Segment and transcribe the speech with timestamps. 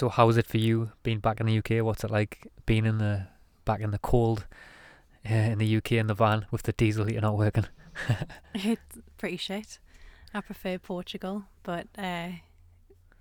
[0.00, 1.84] so how is it for you being back in the UK?
[1.84, 3.26] What's it like being in the
[3.66, 4.46] back in the cold
[5.30, 7.66] uh, in the UK in the van with the diesel heater not working?
[8.54, 9.78] it's pretty shit.
[10.32, 12.30] I prefer Portugal, but uh,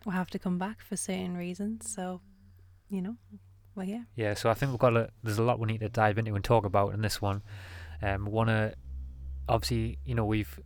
[0.06, 1.92] we'll have to come back for certain reasons.
[1.92, 2.22] So,
[2.90, 3.18] you know,
[3.76, 4.06] we're here.
[4.16, 6.34] Yeah, so I think we've got a, there's a lot we need to dive into
[6.34, 7.42] and talk about in this one.
[8.02, 8.74] Um, to
[9.50, 10.62] obviously, you know, we've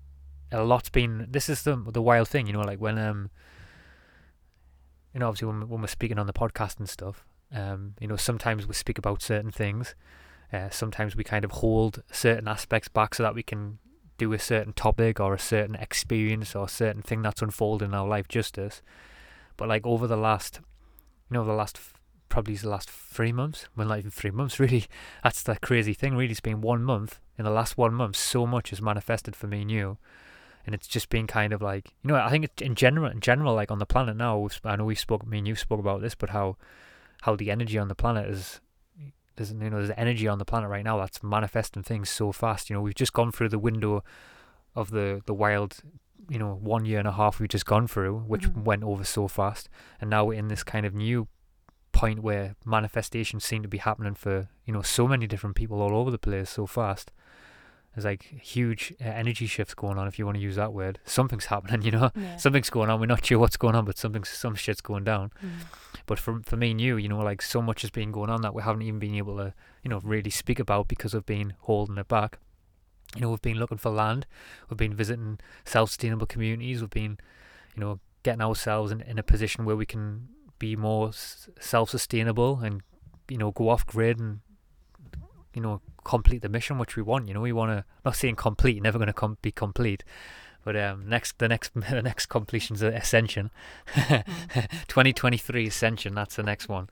[0.51, 1.25] a lot's been.
[1.31, 3.31] This is the the wild thing, you know, like when um,
[5.13, 8.15] you know, obviously when when we're speaking on the podcast and stuff, um, you know,
[8.15, 9.95] sometimes we speak about certain things.
[10.51, 13.79] Uh, sometimes we kind of hold certain aspects back so that we can
[14.17, 17.95] do a certain topic or a certain experience or a certain thing that's unfolding in
[17.95, 18.81] our life justice.
[19.57, 20.59] But like over the last,
[21.29, 21.79] you know, the last
[22.29, 24.85] probably the last three months, well not even three months really.
[25.23, 26.15] That's the crazy thing.
[26.15, 27.19] Really, it's been one month.
[27.37, 29.97] In the last one month, so much has manifested for me and you,
[30.65, 32.15] and it's just been kind of like you know.
[32.15, 34.47] I think in general, in general, like on the planet now.
[34.63, 36.57] I know we spoke, me and you spoke about this, but how
[37.21, 38.61] how the energy on the planet is
[39.35, 42.69] there's you know there's energy on the planet right now that's manifesting things so fast.
[42.69, 44.03] You know, we've just gone through the window
[44.75, 45.77] of the the wild,
[46.29, 48.63] you know, one year and a half we've just gone through, which mm-hmm.
[48.63, 51.27] went over so fast, and now we're in this kind of new
[51.91, 55.95] point where manifestations seem to be happening for you know so many different people all
[55.95, 57.11] over the place so fast.
[57.93, 60.99] There's like huge uh, energy shifts going on, if you want to use that word.
[61.05, 62.09] Something's happening, you know.
[62.15, 62.37] Yeah.
[62.37, 62.99] Something's going on.
[62.99, 65.31] We're not sure what's going on, but something, some shit's going down.
[65.43, 65.51] Mm.
[66.07, 68.41] But for for me and you, you know, like so much has been going on
[68.41, 71.53] that we haven't even been able to, you know, really speak about because we've been
[71.61, 72.39] holding it back.
[73.15, 74.25] You know, we've been looking for land,
[74.69, 77.19] we've been visiting self-sustainable communities, we've been,
[77.75, 82.81] you know, getting ourselves in, in a position where we can be more self-sustainable and,
[83.29, 84.39] you know, go off grid and,
[85.53, 87.27] you know, complete the mission which we want.
[87.27, 90.03] You know, we want to not saying complete, never going to com- be complete,
[90.63, 93.51] but um, next the next the next completion's Ascension,
[93.87, 94.23] mm.
[94.87, 96.15] 2023 Ascension.
[96.15, 96.89] That's the next one,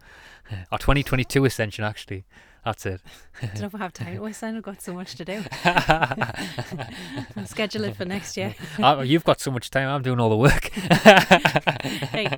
[0.72, 2.26] or 2022 Ascension actually.
[2.64, 3.02] That's it.
[3.42, 4.58] I don't know if I have time to ascend.
[4.58, 5.44] I've got so much to do.
[5.66, 8.54] I'll schedule it for next year.
[8.78, 9.90] oh, you've got so much time.
[9.90, 10.70] I'm doing all the work.
[10.72, 12.38] hey.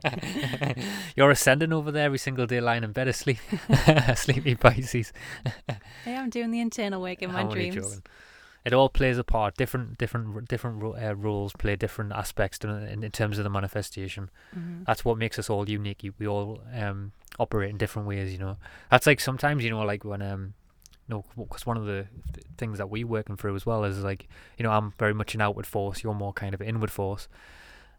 [1.18, 3.40] You're ascending over there every single day, lying in bed asleep.
[4.16, 5.12] Sleepy Pisces.
[6.06, 8.02] hey, I'm doing the internal work in my dreams.
[8.66, 9.58] It all plays a part.
[9.58, 14.30] Different different different uh, roles play different aspects in, in terms of the manifestation.
[14.56, 14.84] Mm-hmm.
[14.86, 16.06] That's what makes us all unique.
[16.18, 18.32] We all um, operate in different ways.
[18.32, 18.58] You know,
[18.90, 20.54] that's like sometimes you know like when um.
[21.10, 24.30] No, because one of the th- things that we're working through as well is like,
[24.58, 26.02] you know, I'm very much an outward force.
[26.02, 27.28] You're more kind of an inward force.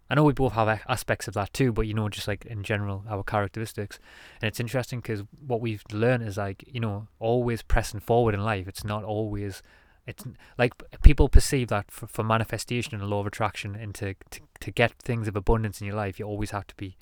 [0.08, 2.62] I know we both have aspects of that too, but you know, just like in
[2.62, 3.98] general, our characteristics.
[4.40, 8.42] And it's interesting because what we've learned is like, you know, always pressing forward in
[8.42, 8.66] life.
[8.68, 9.62] It's not always
[10.06, 10.24] it's
[10.58, 14.40] like people perceive that for, for manifestation and a law of attraction and to, to,
[14.60, 16.96] to get things of abundance in your life, you always have to be,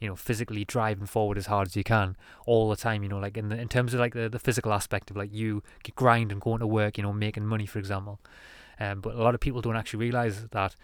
[0.00, 2.16] you know, physically driving forward as hard as you can
[2.46, 4.72] all the time, you know, like in the, in terms of like the, the physical
[4.72, 5.62] aspect of like you
[5.96, 8.20] grind and going to work, you know, making money, for example.
[8.78, 10.76] Um, but a lot of people don't actually realize that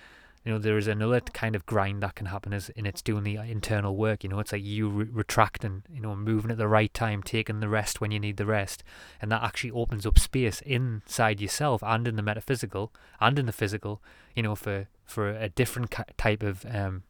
[0.45, 3.25] you know there is another kind of grind that can happen as in it's doing
[3.25, 6.69] the internal work you know it's like you re- retracting you know moving at the
[6.69, 8.83] right time taking the rest when you need the rest.
[9.21, 13.53] And that actually opens up space inside yourself and in the metaphysical and in the
[13.53, 14.03] physical
[14.35, 17.03] you know for for a different type of um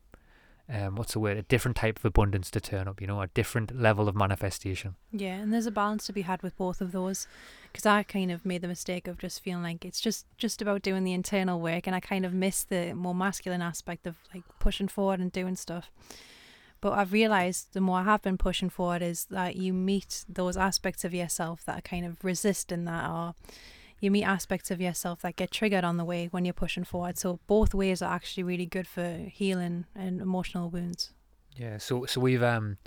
[0.72, 1.36] um, what's the word?
[1.36, 4.94] A different type of abundance to turn up, you know, a different level of manifestation.
[5.12, 7.26] Yeah, and there's a balance to be had with both of those,
[7.72, 10.82] because I kind of made the mistake of just feeling like it's just just about
[10.82, 14.44] doing the internal work, and I kind of missed the more masculine aspect of like
[14.58, 15.91] pushing forward and doing stuff.
[16.81, 20.56] But I've realized the more I have been pushing forward is that you meet those
[20.56, 23.34] aspects of yourself that are kind of resisting that or
[24.00, 27.19] you meet aspects of yourself that get triggered on the way when you're pushing forward.
[27.19, 31.12] So both ways are actually really good for healing and emotional wounds.
[31.56, 31.78] Yeah.
[31.78, 32.78] So so we've um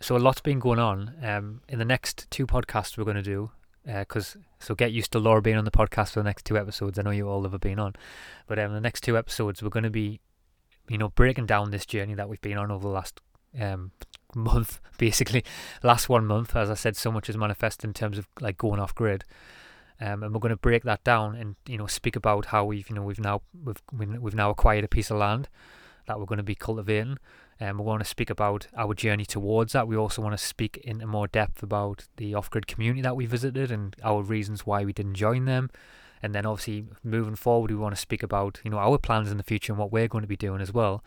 [0.00, 1.14] so a lot's been going on.
[1.22, 3.50] Um, in the next two podcasts we're going to do,
[3.84, 6.58] because uh, so get used to Laura being on the podcast for the next two
[6.58, 6.98] episodes.
[6.98, 7.94] I know you all have been on,
[8.46, 10.20] but um, the next two episodes we're going to be,
[10.88, 13.20] you know, breaking down this journey that we've been on over the last
[13.60, 13.92] um
[14.34, 15.44] month, basically,
[15.82, 16.54] last one month.
[16.54, 19.24] As I said, so much has manifested in terms of like going off grid.
[20.00, 22.88] Um, and we're going to break that down and you know speak about how we've
[22.88, 25.48] you know we've now we've we've now acquired a piece of land
[26.08, 27.18] that we're going to be cultivating.
[27.60, 29.88] And um, we want to speak about our journey towards that.
[29.88, 33.70] We also want to speak into more depth about the off-grid community that we visited
[33.70, 35.70] and our reasons why we didn't join them.
[36.22, 39.36] And then obviously moving forward we want to speak about you know our plans in
[39.36, 41.04] the future and what we're going to be doing as well.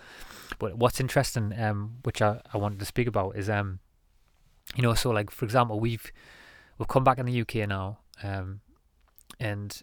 [0.60, 3.80] But what's interesting um which I, I wanted to speak about is um
[4.76, 6.12] you know so like for example we've
[6.78, 8.62] we've come back in the UK now um
[9.42, 9.82] and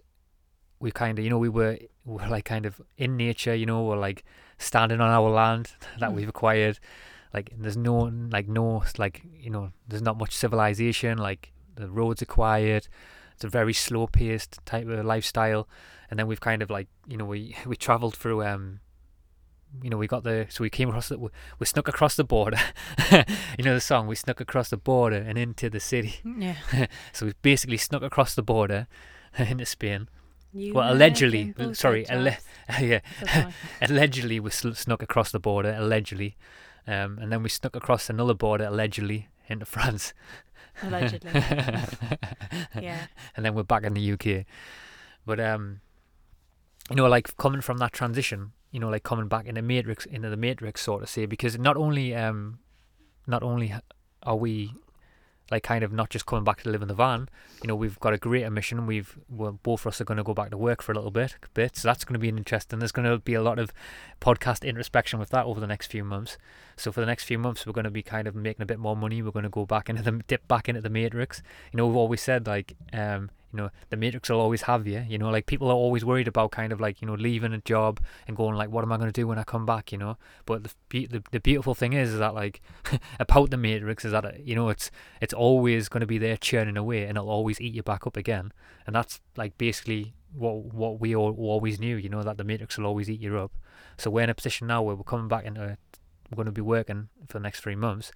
[0.81, 3.67] we kind of you know we were we were like kind of in nature you
[3.67, 4.25] know we're like
[4.59, 6.15] standing on our land that mm.
[6.15, 6.79] we've acquired.
[7.35, 12.23] Like there's no like no like you know there's not much civilization like the roads
[12.23, 12.89] are quiet
[13.39, 15.69] it's a very slow paced type of lifestyle.
[16.11, 18.81] And then we've kind of like you know we we traveled through um
[19.81, 21.29] you know we got the so we came across the we,
[21.61, 22.59] we snuck across the border.
[23.59, 26.17] You know the song we snuck across the border and into the city.
[26.25, 26.57] Yeah.
[27.13, 28.89] so we basically snuck across the border
[29.51, 30.09] into Spain.
[30.53, 33.01] You Well, allegedly, sorry, bullshit alle- yeah.
[33.83, 36.37] Allegedly we sl- snuck across the border allegedly.
[36.87, 40.15] Um, and then we snuck across another border allegedly into France.
[40.83, 41.31] Allegedly.
[42.81, 43.07] yeah.
[43.37, 44.47] and then we're back in the UK
[45.27, 45.81] but um
[46.89, 50.07] you know like coming from that transition you know like coming back in the matrix
[50.07, 52.61] into the matrix sort of say because not only um
[53.27, 53.75] not only
[54.23, 54.73] are we
[55.51, 57.29] like kind of not just coming back to live in the van.
[57.63, 58.87] You know we've got a greater mission.
[58.87, 61.37] We've both of us are going to go back to work for a little bit
[61.55, 62.79] bit so that's going to be interesting.
[62.79, 63.73] There's going to be a lot of
[64.21, 66.37] podcast introspection with that over the next few months.
[66.77, 68.79] So for the next few months we're going to be kind of making a bit
[68.79, 69.23] more money.
[69.23, 71.43] We're going to go back into the dip back into the matrix.
[71.73, 75.19] You know we've always said like um know the matrix will always have you you
[75.19, 78.01] know like people are always worried about kind of like you know leaving a job
[78.27, 79.89] and going like what am i going to do when i come back?
[79.93, 80.17] you know?
[80.47, 82.61] But the the, the beautiful thing is, is that like
[83.21, 84.91] about the matrix is that uh, you know it's
[85.21, 88.17] it's always going to be there churning away and it'll always eat you back up
[88.17, 88.53] again.
[88.87, 92.79] And that's like basically what what we all always knew you know that the matrix
[92.79, 93.53] will always eat you up.
[93.97, 95.77] So we're in a position now where we're coming back into
[96.31, 98.13] we're going to be working for the next three months.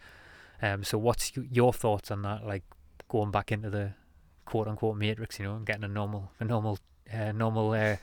[0.61, 2.65] Um so what's your thoughts on that like
[3.09, 3.95] going back into the
[4.45, 6.79] quote unquote matrix you know and getting a normal a normal
[7.13, 7.97] uh, normal uh,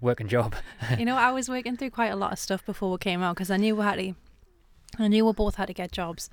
[0.00, 0.54] working job
[0.98, 3.36] you know, I was working through quite a lot of stuff before we came out
[3.36, 4.14] because I knew we had to,
[4.98, 6.30] I knew we both had to get jobs.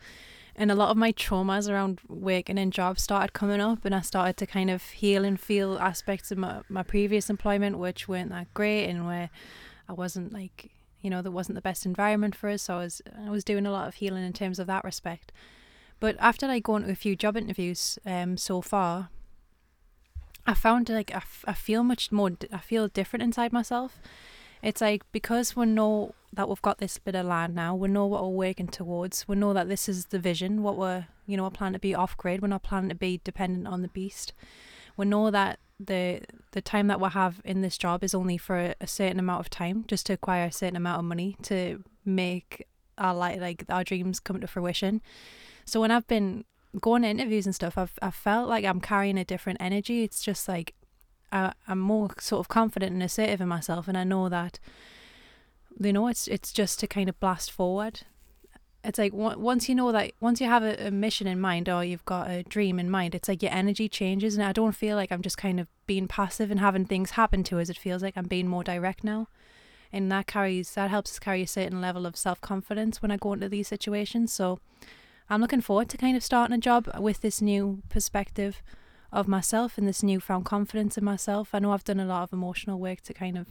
[0.55, 4.01] And a lot of my traumas around working in jobs started coming up, and I
[4.01, 8.29] started to kind of heal and feel aspects of my, my previous employment which weren't
[8.31, 9.29] that great, and where
[9.87, 10.69] I wasn't like,
[11.01, 12.63] you know, there wasn't the best environment for us.
[12.63, 15.31] So I was, I was doing a lot of healing in terms of that respect.
[16.01, 19.09] But after like going to a few job interviews um, so far,
[20.45, 23.99] I found like I, f- I feel much more I feel different inside myself.
[24.61, 28.05] It's like because we know that we've got this bit of land now, we know
[28.05, 29.27] what we're working towards.
[29.27, 31.95] We know that this is the vision, what we're you know, we're planning to be
[31.95, 34.33] off grid, we're not planning to be dependent on the beast.
[34.97, 36.21] We know that the
[36.51, 39.39] the time that we have in this job is only for a, a certain amount
[39.41, 42.67] of time, just to acquire a certain amount of money to make
[42.97, 45.01] our like like our dreams come to fruition.
[45.65, 46.45] So when I've been
[46.79, 50.03] going to interviews and stuff, I've I felt like I'm carrying a different energy.
[50.03, 50.73] It's just like
[51.31, 54.59] I, I'm more sort of confident and assertive in myself, and I know that
[55.79, 58.01] you know it's it's just to kind of blast forward.
[58.83, 61.69] It's like on- once you know that once you have a, a mission in mind
[61.69, 64.75] or you've got a dream in mind, it's like your energy changes, and I don't
[64.75, 67.69] feel like I'm just kind of being passive and having things happen to us.
[67.69, 69.27] It feels like I'm being more direct now.
[69.93, 73.17] And that carries that helps us carry a certain level of self confidence when I
[73.17, 74.31] go into these situations.
[74.31, 74.59] So
[75.31, 78.61] I'm looking forward to kind of starting a job with this new perspective
[79.13, 81.55] of myself and this newfound confidence in myself.
[81.55, 83.47] I know I've done a lot of emotional work to kind of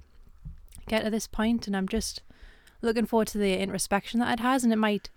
[0.88, 2.20] get to this point, and I'm just
[2.82, 5.08] looking forward to the introspection that it has, and it might,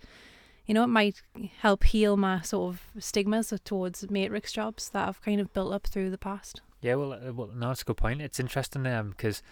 [0.65, 1.21] you know, it might
[1.59, 5.87] help heal my sort of stigmas towards matrix jobs that I've kind of built up
[5.87, 6.61] through the past.
[6.79, 8.21] Yeah, well, uh, well, no, that's a good point.
[8.21, 9.43] It's interesting um because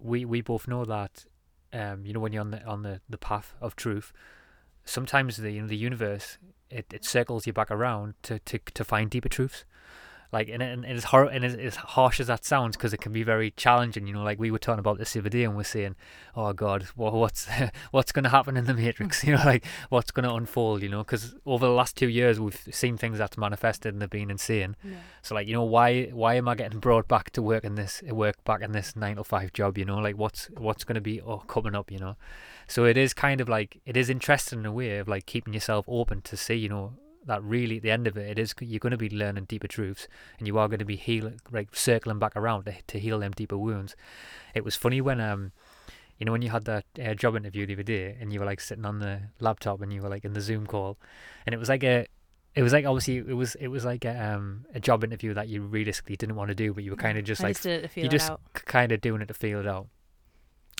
[0.00, 1.26] we we both know that
[1.72, 4.12] um you know when you're on the on the, the path of truth,
[4.84, 6.38] sometimes the you know the universe
[6.70, 7.04] it, it mm.
[7.04, 9.64] circles you back around to, to to find deeper truths.
[10.32, 13.12] Like and, and as hor- and as, as harsh as that sounds, because it can
[13.12, 14.08] be very challenging.
[14.08, 15.94] You know, like we were talking about this the other day, and we're saying,
[16.34, 17.46] "Oh God, what, what's
[17.92, 18.82] what's going to happen in the hmm.
[18.82, 20.82] Matrix?" You know, like what's going to unfold.
[20.82, 24.10] You know, because over the last two years, we've seen things that's manifested and they've
[24.10, 24.74] been insane.
[24.82, 24.96] Yeah.
[25.22, 28.02] So like you know why why am I getting brought back to work in this
[28.02, 29.78] work back in this nine to five job?
[29.78, 31.92] You know like what's what's going to be oh, coming up?
[31.92, 32.16] You know,
[32.66, 35.54] so it is kind of like it is interesting in a way of like keeping
[35.54, 36.94] yourself open to see you know
[37.26, 39.66] that really at the end of it it is you're going to be learning deeper
[39.66, 40.06] truths
[40.38, 43.32] and you are going to be healing like circling back around to, to heal them
[43.32, 43.96] deeper wounds.
[44.54, 45.52] It was funny when um
[46.18, 48.46] you know when you had that uh, job interview the other day and you were
[48.46, 50.98] like sitting on the laptop and you were like in the Zoom call
[51.46, 52.06] and it was like a
[52.54, 55.48] it was like obviously it was it was like a, um a job interview that
[55.48, 57.64] you realistically didn't want to do but you were kind of just I like just
[57.64, 58.40] did it to feel you just out.
[58.54, 59.88] kind of doing it to feel it out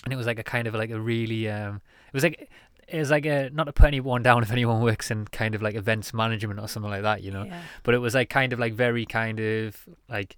[0.03, 2.49] and it was like a kind of like a really um it was like
[2.87, 5.61] it was like a not to put anyone down if anyone works in kind of
[5.61, 7.61] like events management or something like that you know Yeah.
[7.83, 9.77] but it was like kind of like very kind of
[10.09, 10.37] like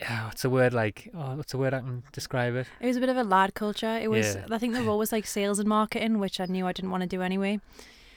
[0.00, 2.96] yeah what's the word like oh what's the word I can describe it It was
[2.96, 3.98] a bit of a lad culture.
[4.02, 4.34] It was.
[4.34, 4.46] Yeah.
[4.50, 7.02] I think the role was like sales and marketing, which I knew I didn't want
[7.02, 7.60] to do anyway.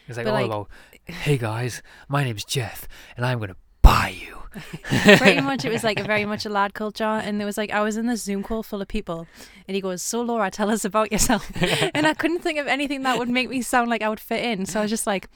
[0.07, 0.69] it's like But, all like- about
[1.07, 4.35] hey guys my name's Jeff and I'm gonna buy you.
[5.17, 7.71] Pretty much, it was like a very much a lad culture, and there was like
[7.71, 9.27] I was in this Zoom call full of people,
[9.67, 11.51] and he goes, "So Laura, tell us about yourself,"
[11.93, 14.43] and I couldn't think of anything that would make me sound like I would fit
[14.43, 15.29] in, so I was just like.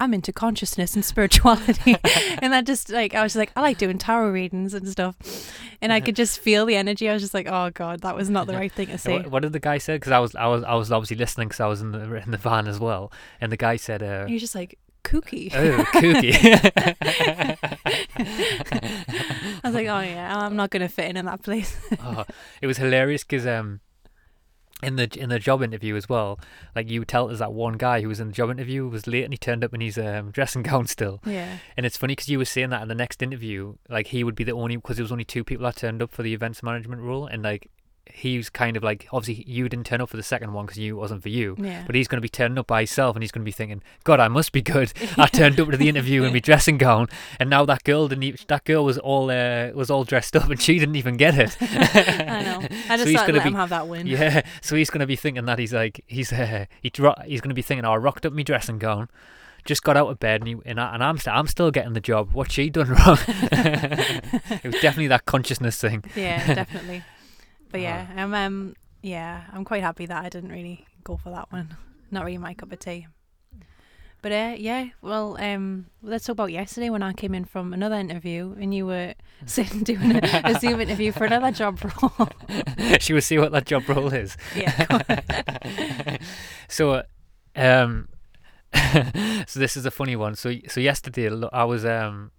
[0.00, 1.94] I'm into consciousness and spirituality.
[2.42, 5.14] and that just like, I was like, I like doing tarot readings and stuff.
[5.80, 7.08] And I could just feel the energy.
[7.08, 9.18] I was just like, oh God, that was not the right thing to say.
[9.18, 9.94] What, what did the guy say?
[9.94, 12.32] Because I was, I was, I was obviously listening because I was in the in
[12.32, 13.12] the van as well.
[13.40, 15.50] And the guy said, uh, He was just like, kooky.
[15.54, 16.32] "Oh, kooky."
[18.16, 21.76] I was like, oh yeah, I'm not to fit in in that place.
[22.00, 22.24] oh,
[22.60, 23.80] it was hilarious because um,
[24.82, 26.38] in the in the job interview as well,
[26.74, 29.24] like you tell us that one guy who was in the job interview was late
[29.24, 31.20] and he turned up in his um, dressing gown still.
[31.24, 31.58] yeah.
[31.76, 34.34] And it's funny because you were saying that in the next interview, like he would
[34.34, 36.62] be the only because there was only two people that turned up for the events
[36.62, 37.70] management role, and like
[38.06, 40.78] he was kind of like obviously you didn't turn up for the second one because
[40.78, 41.56] you it wasn't for you.
[41.58, 41.82] Yeah.
[41.86, 43.82] But he's going to be turning up by himself, and he's going to be thinking,
[44.04, 44.92] "God, I must be good.
[45.16, 47.08] I turned up to the interview in my dressing gown,
[47.40, 48.24] and now that girl didn't.
[48.24, 51.38] Even, that girl was all uh, was all dressed up, and she didn't even get
[51.38, 52.60] it." I know.
[52.88, 54.06] I So just he's gonna let be- him have that win.
[54.06, 57.40] Yeah, so he's going to be thinking that he's like he's uh, he dro- he's
[57.40, 59.08] going to be thinking, "Oh, I rocked up my dressing gown."
[59.64, 61.92] Just got out of bed and, he, and, I, and I'm st- I'm still getting
[61.92, 62.30] the job.
[62.32, 63.16] What's she done wrong?
[63.28, 66.02] it was definitely that consciousness thing.
[66.16, 67.04] Yeah, definitely.
[67.72, 71.30] But Uh, yeah, I'm um yeah, I'm quite happy that I didn't really go for
[71.30, 71.76] that one.
[72.10, 73.08] Not really my cup of tea.
[74.20, 77.96] But uh, yeah, well, um, let's talk about yesterday when I came in from another
[77.96, 79.14] interview and you were
[79.46, 82.28] sitting doing a, a Zoom interview for another job role.
[83.00, 84.36] she will see what that job role is.
[84.54, 86.18] yeah,
[86.68, 87.02] so,
[87.56, 88.08] um,
[89.48, 90.36] so this is a funny one.
[90.36, 92.30] So, so yesterday I was, um,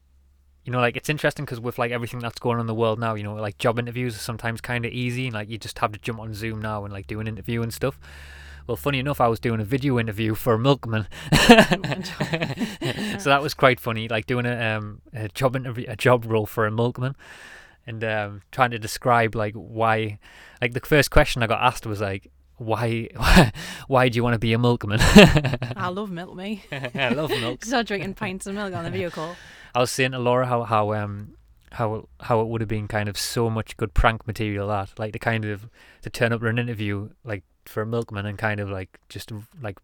[0.66, 3.00] you know, like it's interesting because with like everything that's going on in the world
[3.00, 5.78] now, you know, like job interviews are sometimes kind of easy, and like you just
[5.80, 8.00] have to jump on Zoom now and like do an interview and stuff.
[8.66, 13.54] Well, funny enough, I was doing a video interview for a milkman, so that was
[13.54, 14.08] quite funny.
[14.08, 17.18] Like doing a um a job interview, a job role for a milkman,
[17.86, 20.18] and um trying to describe like why,
[20.62, 23.10] like the first question I got asked was like, why
[23.88, 25.00] why do you want to be a milkman?
[25.76, 26.64] I love milk, me.
[26.72, 27.66] I love milk.
[27.66, 29.36] Start drinking pints of milk on the video call.
[29.76, 31.36] I was saying to Laura how how um
[31.72, 35.14] how how it would have been kind of so much good prank material that like
[35.14, 35.68] to kind of
[36.04, 39.32] to turn up for an interview like for a milkman and kind of like just
[39.62, 39.78] like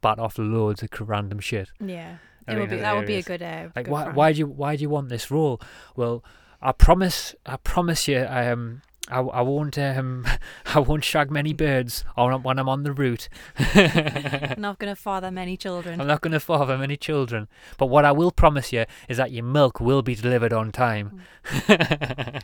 [0.00, 1.70] bat off loads of random shit.
[1.80, 2.16] Yeah,
[2.46, 3.42] I it mean, would be that would be a good.
[3.42, 4.16] Uh, Like good why prank.
[4.16, 5.60] why do you why do you want this role?
[5.94, 6.24] Well,
[6.60, 10.26] I promise I promise you I um I, I won't um
[10.74, 13.28] I won't shag many birds on when I'm on the route.
[13.74, 16.00] I'm not gonna father many children.
[16.00, 17.48] I'm not going to father many children,
[17.78, 21.22] but what I will promise you is that your milk will be delivered on time.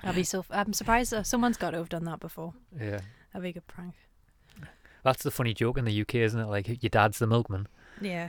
[0.02, 0.44] I'll be so.
[0.50, 2.54] I'm surprised someone's got to have done that before.
[2.78, 3.00] yeah,
[3.32, 3.94] That'd be a good prank.
[5.02, 6.46] that's the funny joke in the UK, isn't it?
[6.46, 7.68] Like your dad's the milkman.
[8.00, 8.28] Yeah.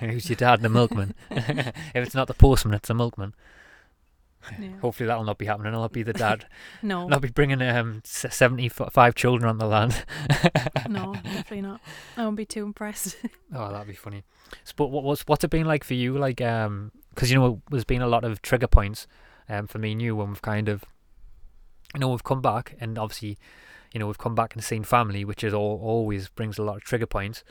[0.00, 0.62] Who's your dad?
[0.62, 1.14] The milkman.
[1.30, 3.34] if it's not the postman, it's the milkman.
[4.60, 4.68] Yeah.
[4.80, 5.74] Hopefully that'll not be happening.
[5.74, 6.46] I'll be the dad.
[6.82, 7.08] No.
[7.10, 10.04] I'll be bringing um seventy-five children on the land.
[10.88, 11.80] no, definitely not.
[12.16, 13.16] I won't be too impressed.
[13.54, 14.22] Oh, that'd be funny.
[14.64, 16.16] S- But what what's what's it been like for you?
[16.18, 19.06] Like, um, because you know there's been a lot of trigger points,
[19.48, 20.84] um, for me and you when we've kind of,
[21.94, 23.38] you know, we've come back and obviously,
[23.92, 26.76] you know, we've come back and seen family, which is all always brings a lot
[26.76, 27.44] of trigger points.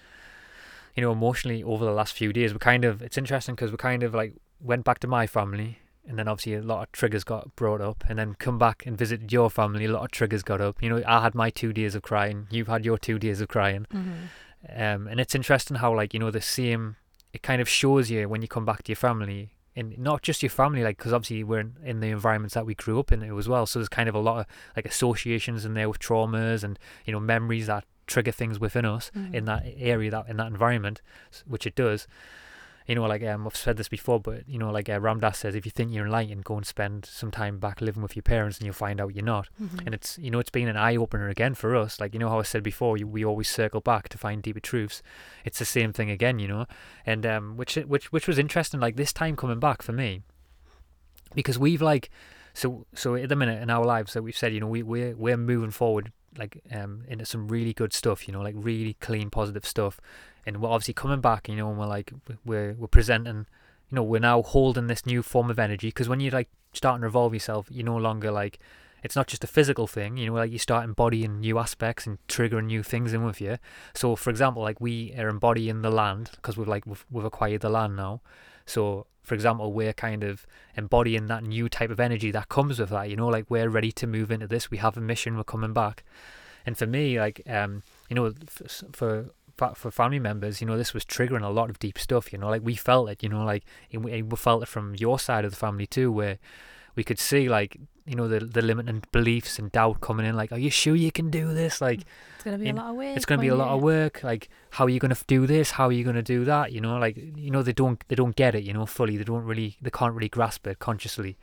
[0.95, 3.77] You know, emotionally over the last few days, we kind of it's interesting because we
[3.77, 5.79] kind of like went back to my family.
[6.07, 8.97] And then obviously a lot of triggers got brought up, and then come back and
[8.97, 9.85] visited your family.
[9.85, 10.83] A lot of triggers got up.
[10.83, 12.47] You know, I had my two days of crying.
[12.51, 13.85] You've had your two days of crying.
[13.91, 14.13] hmm
[14.69, 16.95] Um, and it's interesting how like you know the same
[17.33, 20.41] it kind of shows you when you come back to your family and not just
[20.43, 23.23] your family like because obviously we're in, in the environments that we grew up in
[23.23, 24.45] as well so there's kind of a lot of
[24.75, 29.11] like associations in there with traumas and you know memories that trigger things within us
[29.15, 29.35] Mm-hmm.
[29.35, 31.01] in that area that in that environment
[31.45, 32.07] which it does
[32.87, 35.39] you know like um, I've said this before but you know like uh, Ram Dass
[35.39, 38.23] says if you think you're enlightened go and spend some time back living with your
[38.23, 40.77] parents and you'll find out you're not hmm and it's you know it's been an
[40.77, 41.99] eye opener again for us.
[41.99, 44.59] Like you know how I said before, you, we always circle back to find deeper
[44.59, 45.01] truths.
[45.45, 46.65] It's the same thing again, you know,
[47.05, 48.79] and um, which which which was interesting.
[48.79, 50.21] Like this time coming back for me,
[51.35, 52.09] because we've like
[52.53, 55.15] so so at the minute in our lives that we've said, you know, we we're
[55.15, 59.29] we're moving forward like um into some really good stuff, you know, like really clean
[59.29, 59.99] positive stuff,
[60.45, 62.13] and we're obviously coming back, you know, and we're like
[62.45, 63.45] we're we're presenting.
[63.89, 66.95] You know, we're now holding this new form of energy because when you like start
[66.95, 68.59] and revolve yourself, you're no longer like
[69.03, 72.17] it's not just a physical thing, you know, like you start embodying new aspects and
[72.27, 73.57] triggering new things in with you.
[73.93, 77.61] So, for example, like we are embodying the land because we've like we've, we've acquired
[77.61, 78.21] the land now.
[78.65, 82.89] So, for example, we're kind of embodying that new type of energy that comes with
[82.89, 83.09] that.
[83.09, 84.71] You know, like we're ready to move into this.
[84.71, 85.35] We have a mission.
[85.35, 86.03] We're coming back.
[86.65, 88.33] And for me, like um, you know,
[88.93, 89.25] for
[89.63, 92.31] fa- for family members, you know, this was triggering a lot of deep stuff.
[92.33, 93.23] You know, like we felt it.
[93.23, 96.37] You know, like we, felt it from your side of the family too, where
[96.95, 100.35] we could see like you know the the limiting beliefs and doubt coming in.
[100.35, 101.79] Like, are you sure you can do this?
[101.81, 102.01] Like,
[102.35, 103.15] It's gonna be you a lot of work.
[103.15, 104.23] it's going to be a lot of work.
[104.23, 105.71] Like, how are you going to do this?
[105.71, 106.71] How are you going to do that?
[106.71, 108.63] You know, like you know they don't they don't get it.
[108.63, 109.17] You know, fully.
[109.17, 111.37] They don't really they can't really grasp it consciously.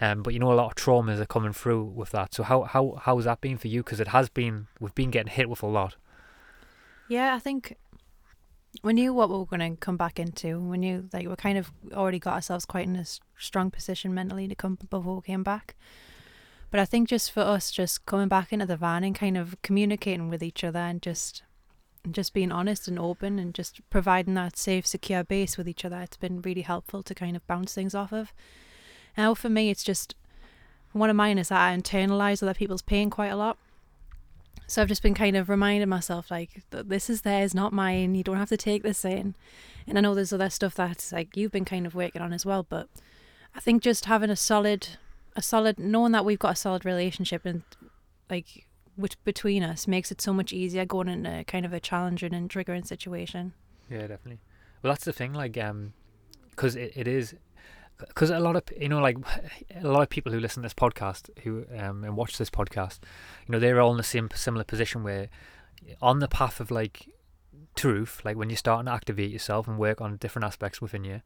[0.00, 2.34] Um, but you know, a lot of traumas are coming through with that.
[2.34, 3.84] So how how how has that been for you?
[3.84, 4.66] Because it has been.
[4.80, 5.94] We've been getting hit with a lot.
[7.12, 7.76] Yeah, I think
[8.82, 10.58] we knew what we were going to come back into.
[10.58, 13.04] We knew like we kind of already got ourselves quite in a
[13.38, 15.76] strong position mentally to come before we came back.
[16.70, 19.60] But I think just for us, just coming back into the van and kind of
[19.60, 21.42] communicating with each other and just
[22.10, 26.00] just being honest and open and just providing that safe, secure base with each other,
[26.00, 28.32] it's been really helpful to kind of bounce things off of.
[29.18, 30.14] Now for me, it's just
[30.92, 33.58] one of mine is that I internalize other people's pain quite a lot.
[34.66, 38.14] So I've just been kind of reminding myself like th- this is theirs, not mine.
[38.14, 39.34] You don't have to take this in.
[39.86, 42.46] And I know there's other stuff that's like you've been kind of working on as
[42.46, 42.88] well, but
[43.54, 44.88] I think just having a solid
[45.34, 47.62] a solid knowing that we've got a solid relationship and
[48.30, 48.66] like
[48.96, 52.50] which between us makes it so much easier going into kind of a challenging and
[52.50, 53.52] triggering situation.
[53.90, 54.40] Yeah, definitely.
[54.82, 55.32] Well, that's the thing.
[55.32, 55.92] Like, um,
[56.50, 57.34] because it, it is.
[57.98, 59.16] Because a lot of you know, like
[59.74, 63.00] a lot of people who listen to this podcast, who um and watch this podcast,
[63.46, 65.28] you know, they're all in the same similar position where,
[66.00, 67.08] on the path of like
[67.76, 71.22] truth, like when you're starting to activate yourself and work on different aspects within you,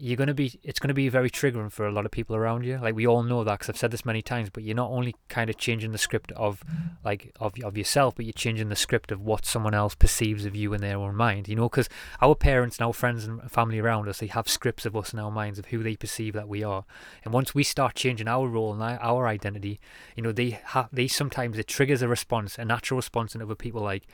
[0.00, 0.58] you're gonna be.
[0.62, 2.78] It's gonna be very triggering for a lot of people around you.
[2.78, 4.50] Like we all know that because I've said this many times.
[4.50, 6.62] But you're not only kind of changing the script of
[7.04, 10.56] like of of yourself, but you're changing the script of what someone else perceives of
[10.56, 11.48] you in their own mind.
[11.48, 11.88] You know, because
[12.22, 15.18] our parents and our friends and family around us, they have scripts of us in
[15.18, 16.84] our minds of who they perceive that we are.
[17.24, 19.78] And once we start changing our role and our- our identity,
[20.16, 23.54] you know, they have they sometimes it triggers a response, a natural response in other
[23.54, 23.82] people.
[23.82, 24.06] Like,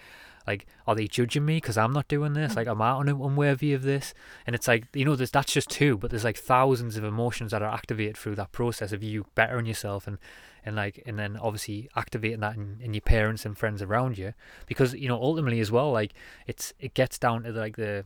[0.47, 2.53] like, are they judging me because I'm not doing this?
[2.53, 2.57] Mm.
[2.57, 4.15] Like, am I un- unworthy of this?
[4.47, 7.51] And it's like, you know, there's that's just two, but there's like thousands of emotions
[7.51, 10.19] that are activated through that process of you bettering yourself and
[10.65, 14.35] and like and then obviously activating that in, in your parents and friends around you
[14.67, 16.13] because you know ultimately as well like
[16.49, 18.05] it's it gets down to like the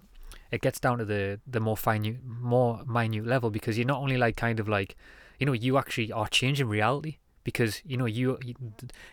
[0.50, 4.18] it gets down to the the more minute more minute level because you're not only
[4.18, 4.94] like kind of like
[5.38, 8.54] you know you actually are changing reality because you know you you,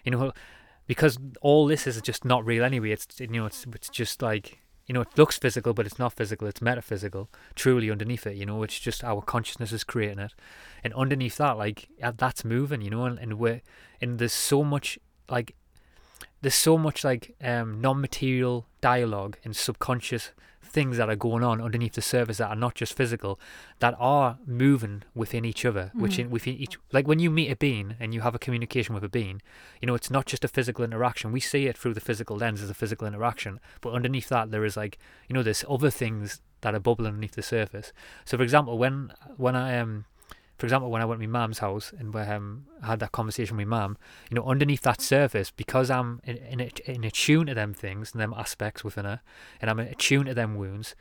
[0.03, 0.33] you know
[0.88, 2.91] because all this is just not real anyway.
[2.91, 6.13] It's you know it's it's just like you know it looks physical but it's not
[6.13, 6.47] physical.
[6.47, 8.63] It's metaphysical truly underneath it you know?
[8.63, 10.34] It's just our consciousness is creating it.
[10.84, 13.06] And underneath that like that's moving you know?
[13.06, 13.62] And, and we're
[14.02, 14.97] and there's so much
[15.30, 15.56] like
[16.41, 20.32] there's so much like um non-material dialogue and subconscious
[20.67, 23.39] things that are going on underneath the surface that are not just physical
[23.80, 26.19] that are moving within each other which Mhm.
[26.19, 29.03] in within each like when you meet a being and you have a communication with
[29.03, 29.41] a being
[29.82, 32.62] you know it's not just a physical interaction we see it through the physical lens
[32.62, 36.41] as a physical interaction but underneath that there is like you know there's other things
[36.62, 37.93] that are bubbling underneath the surface
[38.25, 40.06] so for example when when i um
[40.57, 43.57] for example, when I went to my mum's house and where um, had that conversation
[43.57, 43.97] with my mum,
[44.29, 47.01] you know, underneath that surface, because I'm in, in, in
[47.45, 49.21] to them things and them aspects within her,
[49.61, 50.95] and I'm attuned to them wounds,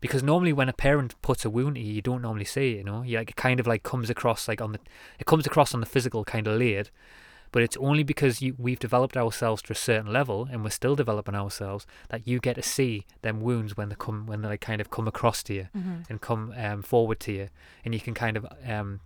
[0.00, 2.84] because normally when a parent puts a wound you, you don't normally see it, you
[2.84, 4.80] know, you like it kind of like comes across like on the,
[5.18, 6.90] it comes across on the physical kind of layered,
[7.52, 10.94] but it's only because you we've developed ourselves to a certain level and we're still
[10.96, 14.80] developing ourselves that you get to see them wounds when they come when they kind
[14.80, 16.02] of come across to you Mm-hmm.
[16.08, 17.48] and come um, forward to you,
[17.84, 19.00] and you can kind of um,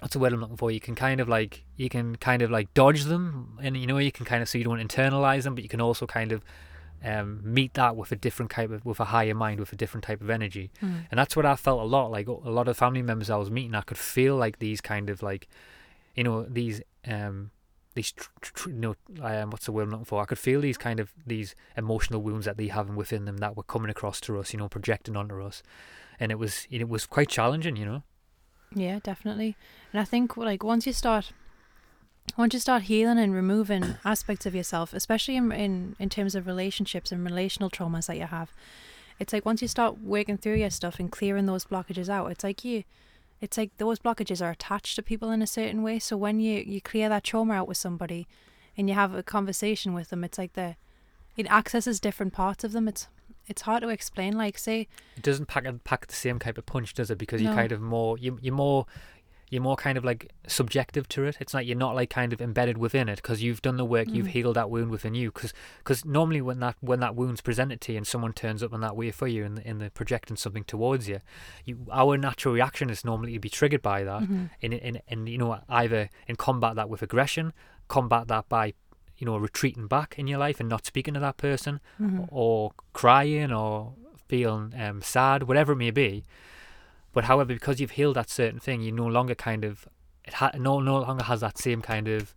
[0.00, 0.70] what's the word I'm looking for?
[0.70, 3.98] You can kind of like you can kind of like dodge them, and you know
[3.98, 6.42] you can kind of so you don't internalize them, but you can also kind of
[7.04, 10.04] um, meet that with a different type of with a higher mind with a different
[10.04, 11.04] type of energy, Mm.
[11.10, 13.50] and that's what I felt a lot like a lot of family members I was
[13.50, 13.74] meeting.
[13.74, 15.48] I could feel like these kind of like
[16.14, 17.50] you know these um
[17.94, 20.22] these tr- tr- you know um, what's the word I'm looking for?
[20.22, 23.56] I could feel these kind of these emotional wounds that they have within them that
[23.56, 25.62] were coming across to us, you know, projecting onto us,
[26.18, 28.02] and it was it was quite challenging, you know.
[28.74, 29.56] Yeah, definitely.
[29.92, 31.32] And I think like once you start
[32.36, 36.46] once you start healing and removing aspects of yourself, especially in, in in terms of
[36.46, 38.52] relationships and relational traumas that you have,
[39.18, 42.44] it's like once you start working through your stuff and clearing those blockages out, it's
[42.44, 42.84] like you
[43.42, 45.98] it's like those blockages are attached to people in a certain way.
[45.98, 48.28] So when you you clear that trauma out with somebody
[48.78, 50.76] and you have a conversation with them, it's like the
[51.36, 52.86] it accesses different parts of them.
[52.86, 53.08] It's
[53.48, 54.38] it's hard to explain.
[54.38, 57.18] Like say It doesn't pack pack the same type of punch, does it?
[57.18, 58.86] Because you're kind of more you you're more
[59.52, 61.36] you're more kind of like subjective to it.
[61.38, 64.08] It's like you're not like kind of embedded within it because you've done the work,
[64.10, 64.30] you've Mm.
[64.30, 65.30] healed that wound within you.
[65.30, 68.80] Because normally when that when that wound's presented to you and someone turns up in
[68.80, 71.20] that way for you and in the projecting something towards you,
[71.66, 74.48] you our natural reaction is normally to be triggered by that mhm.
[74.62, 77.52] and, and, and you know either in combat that with aggression
[77.88, 78.72] combat that by
[79.18, 82.26] you know retreating back in your life and not speaking to that person Mhm.
[82.30, 83.92] or crying or
[84.28, 86.24] feeling um, sad, whatever it may be.
[87.12, 89.86] But however, because you've healed that certain thing, you no longer kind of
[90.24, 92.34] it ha- no no longer has that same kind of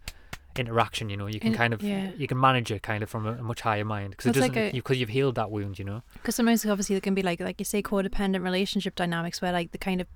[0.57, 1.09] interaction.
[1.09, 2.11] You know, you can In- kind of yeah.
[2.17, 4.57] you can manage it kind of from a, a much higher mind because it doesn't
[4.57, 5.79] a- you because you've healed that wound.
[5.79, 6.01] You know.
[6.13, 9.71] Because sometimes obviously there can be like like you say codependent relationship dynamics where like
[9.71, 10.07] the kind of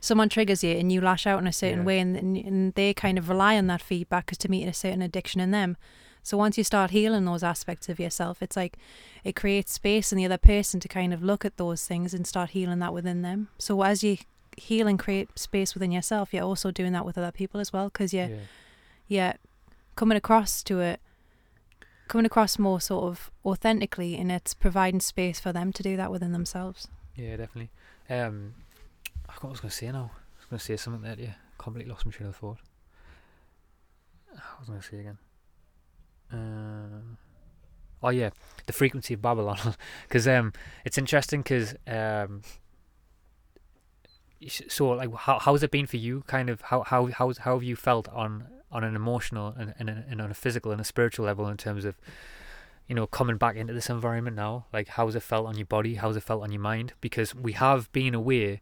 [0.00, 1.84] someone triggers you and you lash out in a certain Yeah.
[1.84, 4.72] way and, and and they kind of rely on that feedback 'cause to meet a
[4.72, 5.76] certain addiction in them.
[6.22, 8.78] So once you start healing those aspects of yourself, it's like
[9.24, 12.26] it creates space in the other person to kind of look at those things and
[12.26, 13.48] start healing that within them.
[13.58, 14.18] So as you
[14.56, 17.86] heal and create space within yourself, you're also doing that with other people as well
[17.88, 18.36] because you're Yeah.
[19.08, 19.32] yeah,
[19.96, 21.00] coming across to it,
[22.06, 26.10] coming across more sort of authentically, and it's providing space for them to do that
[26.10, 26.86] within themselves.
[27.16, 27.70] Yeah, definitely.
[28.08, 28.54] Um,
[29.28, 30.10] I forgot what I was going to say now.
[30.14, 31.16] I was going to say something there.
[31.18, 32.58] Yeah, completely lost my train of thought.
[34.34, 35.18] I was going to say again.
[36.32, 37.16] Uh,
[38.02, 38.30] oh yeah,
[38.66, 39.58] the frequency of Babylon,
[40.08, 40.52] because um,
[40.84, 42.42] it's interesting because um,
[44.48, 46.22] so like how how's it been for you?
[46.26, 49.90] Kind of how how how how have you felt on on an emotional and and,
[49.90, 51.96] and on a physical and a spiritual level in terms of
[52.88, 54.66] you know, coming back into this environment now?
[54.72, 55.94] Like, how's it felt on your body?
[55.94, 56.92] How's it felt on your mind?
[57.00, 58.60] Because we have been away,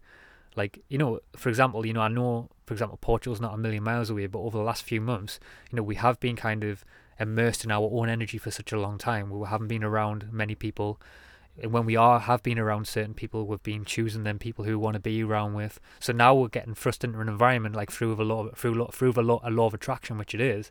[0.56, 3.82] like, you know, for example, you know, I know, for example, Portugal's not a million
[3.82, 6.84] miles away, but over the last few months, you know, we have been kind of
[7.20, 9.30] immersed in our own energy for such a long time.
[9.30, 11.00] We haven't been around many people.
[11.62, 14.72] And when we are have been around certain people, we've been choosing them people who
[14.72, 15.78] we want to be around with.
[15.98, 19.22] So now we're getting thrust into an environment like through the law, through through the
[19.22, 20.70] law, a law of attraction, which it is,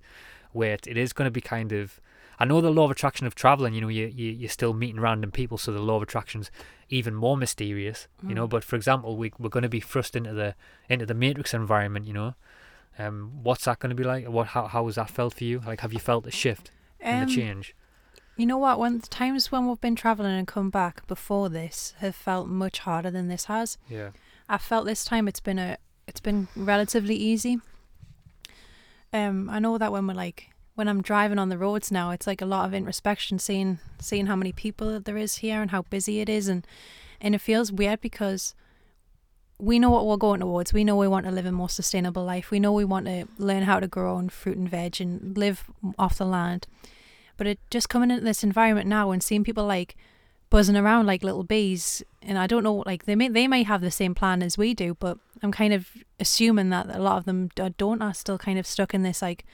[0.52, 2.02] where it, it is going to be kind of
[2.40, 5.02] I know the law of attraction of traveling, you know, you, you, you're still meeting
[5.02, 6.50] random people, so the law of attraction's
[6.90, 8.48] even more mysterious, you know.
[8.48, 8.52] Mm.
[8.52, 10.56] But for example, we, we're going to be thrust into the
[10.88, 12.36] into the matrix environment, you know.
[12.98, 14.28] Um, what's that going to be like?
[14.28, 15.62] What how how has that felt for you?
[15.66, 16.72] Like, have you felt a shift
[17.04, 17.76] Um, the change?
[18.36, 18.80] You know what?
[18.80, 22.80] When the times when we've been traveling and come back before this have felt much
[22.80, 23.78] harder than this has.
[23.90, 24.10] Yeah,
[24.48, 27.60] I felt this time it's been a it's been relatively easy.
[29.12, 32.28] Um, I know that when we're like when I'm driving on the roads now, it's
[32.28, 35.82] like a lot of introspection, seeing seeing how many people there is here and how
[35.84, 36.66] busy it is, and
[37.20, 38.56] and it feels weird because
[39.60, 40.74] we know what we're going towards.
[40.74, 42.50] We know we want to live a more sustainable life.
[42.50, 45.66] We know we want to learn how to grow own fruit and veg and live
[45.98, 46.66] off the land.
[47.36, 49.96] But it just coming into this environment now and seeing people like
[50.50, 53.82] buzzing around like little bees and I don't know like they may they may have
[53.82, 57.26] the same plan as we do but I'm kind of assuming that a lot of
[57.26, 59.46] them don't are still kind of stuck in this like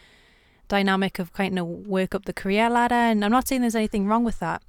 [0.69, 4.07] dynamic of kind of work up the career ladder and I'm not saying there's anything
[4.07, 4.63] wrong with that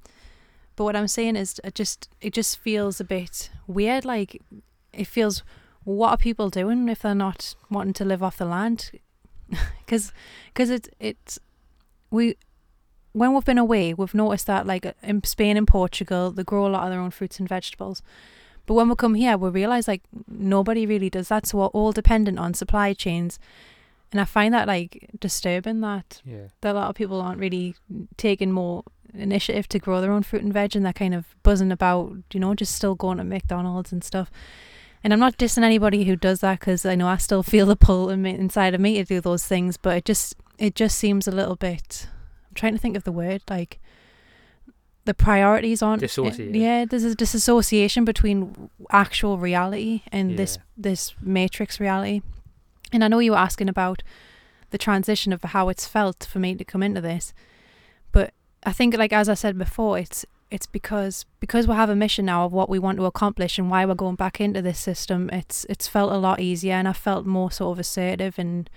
[0.75, 4.41] but what I'm saying is it just it just feels a bit weird like
[4.97, 5.43] it feels
[5.83, 8.91] what are people doing if they're not wanting to live off the land
[9.85, 10.11] because
[10.53, 11.39] because it's it's
[12.11, 12.35] we
[13.13, 16.69] when we've been away, we've noticed that like in Spain and Portugal, they grow a
[16.69, 18.03] lot of their own fruits and vegetables.
[18.67, 21.91] But when we come here, we realise like nobody really does that, so we're all
[21.91, 23.39] dependent on supply chains.
[24.11, 27.75] And I find that like disturbing that, yeah, that a lot of people aren't really
[28.17, 28.83] taking more
[29.13, 32.39] initiative to grow their own fruit and veg and they're kind of buzzing about, you
[32.39, 34.29] know, just still going to McDonald's and stuff.
[35.07, 37.77] And I'm not dissing anybody who does that because I know I still feel the
[37.77, 40.97] pull in me, inside of me to do those things, but it just it just
[40.97, 42.09] seems a little bit.
[42.49, 43.79] I'm trying to think of the word like
[45.05, 46.53] the priorities aren't eh, Dissociated.
[46.53, 52.21] yeah there's a disassociation between actual reality and this this matrix reality
[52.91, 54.03] and i know you were asking about
[54.71, 57.33] the transition of how it's felt for me to come into this
[58.11, 58.33] but
[58.65, 62.25] i think like as i said before it's it's because because we have a mission
[62.25, 65.29] now of what we want to accomplish and why we're going back into this system
[65.31, 68.69] it's it's felt a lot easier and i felt more sort of assertive and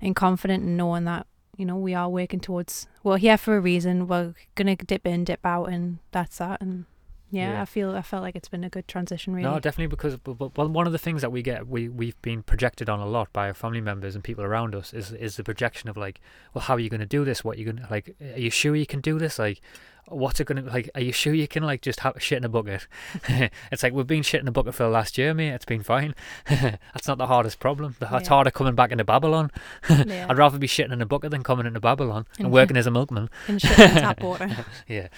[0.00, 3.60] and confident in knowing that you know we are working towards we're here for a
[3.60, 6.84] reason we're gonna dip in dip out and that's that and
[7.30, 7.62] yeah, Yeah.
[7.62, 10.68] i feel i felt like it's been a good transition really No, definitely because well,
[10.68, 13.46] one of the things that we get we we've been projected on a lot by
[13.48, 16.20] our family members and people around us is is the projection of like,
[16.54, 17.44] well, how are you going to do this?
[17.44, 18.14] What are you going to like?
[18.34, 19.38] Are you sure you can do this?
[19.38, 19.60] Like,
[20.06, 20.90] what's it going to like?
[20.94, 22.86] Are you sure you can like just have shit in a bucket?
[23.70, 25.50] it's like we've been shit in a bucket for the last year, mate.
[25.50, 26.14] It's been fine.
[26.48, 27.96] That's not the hardest problem.
[28.00, 28.34] The- It's Yeah.
[28.34, 29.50] harder coming back into Babylon.
[29.90, 30.26] yeah.
[30.28, 32.86] I'd rather be shitting in a bucket than coming into Babylon and And- working as
[32.86, 35.08] a milkman and shit in tap water yeah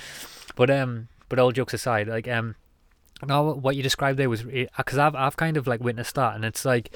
[0.57, 2.57] but um but all jokes aside like um
[3.27, 6.45] now what you described there was because i've i've kind of like witnessed that and
[6.45, 6.95] it's like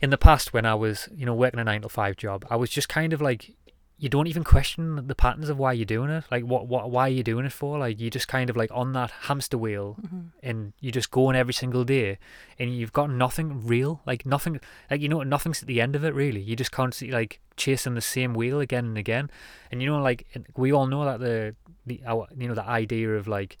[0.00, 2.56] in the past when i was you know working a 9 to 5 job i
[2.56, 3.54] was just kind of like
[3.98, 6.24] you don't even question the patterns of why you're doing it.
[6.30, 7.78] Like what what why are you doing it for?
[7.78, 11.26] Like you're just kind of like on that hamster wheel hmm and you just go
[11.26, 12.18] on every single day
[12.58, 14.02] and you've got nothing real.
[14.06, 16.40] Like nothing like you know nothing's at the end of it really.
[16.40, 19.30] You just constantly like chasing the same wheel again and again.
[19.70, 21.54] And you know like we all know that the
[21.86, 23.56] the our, you know the idea of like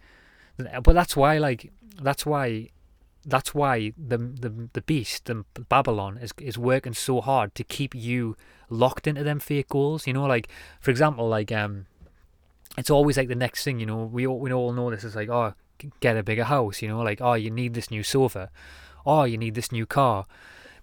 [0.58, 2.68] but that's why like that's why
[3.24, 7.94] that's why the the the beast the Babylon is is working so hard to keep
[7.94, 8.36] you
[8.68, 10.06] locked into them fake goals.
[10.06, 10.48] You know, like
[10.80, 11.86] for example, like um,
[12.76, 13.80] it's always like the next thing.
[13.80, 15.54] You know, we all we all know this is like oh,
[16.00, 16.82] get a bigger house.
[16.82, 18.50] You know, like oh, you need this new sofa,
[19.04, 20.26] oh, you need this new car.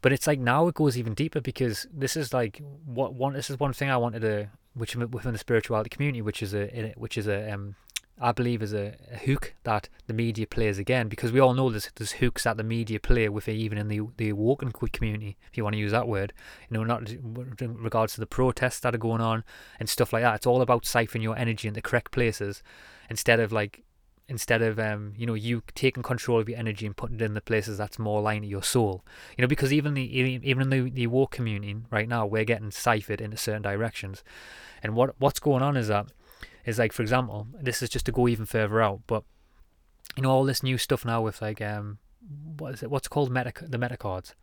[0.01, 3.33] But it's like now it goes even deeper because this is like what one.
[3.33, 6.93] This is one thing I wanted to, which within the spirituality community, which is a
[6.97, 7.75] which is a um,
[8.21, 11.69] I believe is a, a hook that the media plays again because we all know
[11.69, 15.37] there's, there's hooks that the media play with it even in the the co- community
[15.49, 16.31] if you want to use that word.
[16.69, 19.43] You know not in regards to the protests that are going on
[19.79, 20.35] and stuff like that.
[20.35, 22.61] It's all about siphoning your energy in the correct places
[23.09, 23.83] instead of like
[24.29, 27.33] instead of um you know you taking control of your energy and putting it in
[27.33, 29.03] the places that's more aligned to your soul.
[29.37, 32.69] You know because even the even in the the woke community right now we're getting
[32.69, 34.23] siphoned into certain directions.
[34.83, 36.07] And what what's going on is that
[36.65, 39.23] is like for example this is just to go even further out but
[40.15, 41.97] you know all this new stuff now with like um
[42.57, 43.31] what is it what's called?
[43.31, 44.35] Meta the meta cards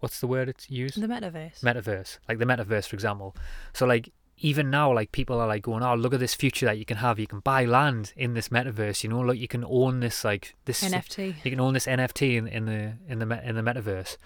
[0.00, 1.00] what's the word it's used?
[1.00, 1.60] The metaverse.
[1.60, 2.18] metaverse.
[2.28, 3.36] Like the metaverse for example.
[3.72, 6.78] So like even now like people are like going oh look at this future that
[6.78, 7.18] you can have.
[7.18, 9.20] You can buy land in this metaverse you know?
[9.20, 11.44] Like you can own this like this NFT.
[11.44, 14.16] you can own this NFT in, in the in the in the metaverse,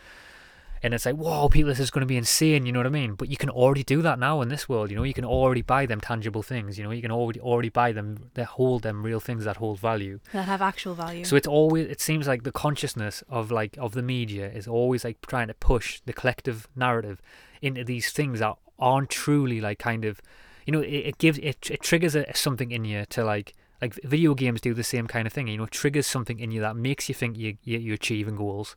[0.83, 2.67] and it's like, whoa, people, this is going to be insane.
[2.67, 3.15] You know what I mean?
[3.15, 4.91] But you can already do that now in this world.
[4.91, 6.77] You know, you can already buy them tangible things.
[6.77, 9.79] You know, you can already already buy them that hold them real things that hold
[9.79, 10.19] value.
[10.33, 11.25] That have actual value.
[11.25, 15.05] So it's always it seems like the consciousness of like of the media is always
[15.05, 17.23] like trying to push the collective narrative
[17.61, 20.21] into these things that aren't truly like kind of,
[20.67, 23.95] you know, it, it gives it it triggers a, something in you to like like
[24.03, 25.47] video games do the same kind of thing.
[25.47, 28.35] You know, it triggers something in you that makes you think you, you you're achieving
[28.35, 28.75] goals.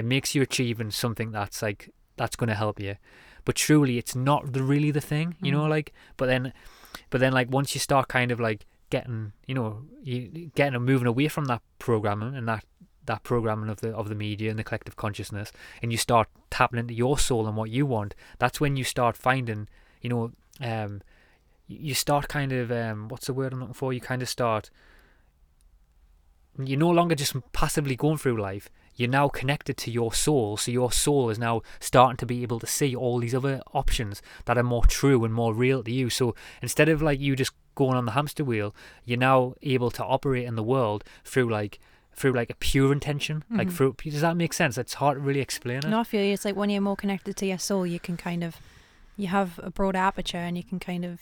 [0.00, 2.96] It makes you achieving something that's like that's going to help you,
[3.44, 5.36] but truly it's not the, really the thing.
[5.42, 5.70] You know, Mhm.
[5.76, 6.52] like but then,
[7.10, 9.70] but then like once you start kind of like getting you know
[10.02, 12.64] you getting and moving away from that programming and that
[13.06, 16.78] that programming of the of the media and the collective consciousness, and you start tapping
[16.80, 18.14] into your soul and what you want.
[18.38, 19.68] That's when you start finding,
[20.02, 21.02] you know, um,
[21.66, 23.92] you start kind of um, what's the word I'm looking for?
[23.92, 24.70] You kind of start.
[26.62, 28.68] You're no longer just passively going through life.
[28.96, 32.60] You're now connected to your soul, so your soul is now starting to be able
[32.60, 36.10] to see all these other options that are more true and more real to you.
[36.10, 38.74] So instead of like you just going on the hamster wheel,
[39.04, 41.78] you're now able to operate in the world through like
[42.12, 43.44] through like a pure intention.
[43.50, 43.72] Like Mhm.
[43.72, 44.76] through does that make sense?
[44.76, 45.86] It's hard to really explain it.
[45.88, 46.34] No, I feel you.
[46.34, 48.56] It's like when you're more connected to your soul, you can kind of,
[49.16, 51.20] you have a broad aperture and you can kind of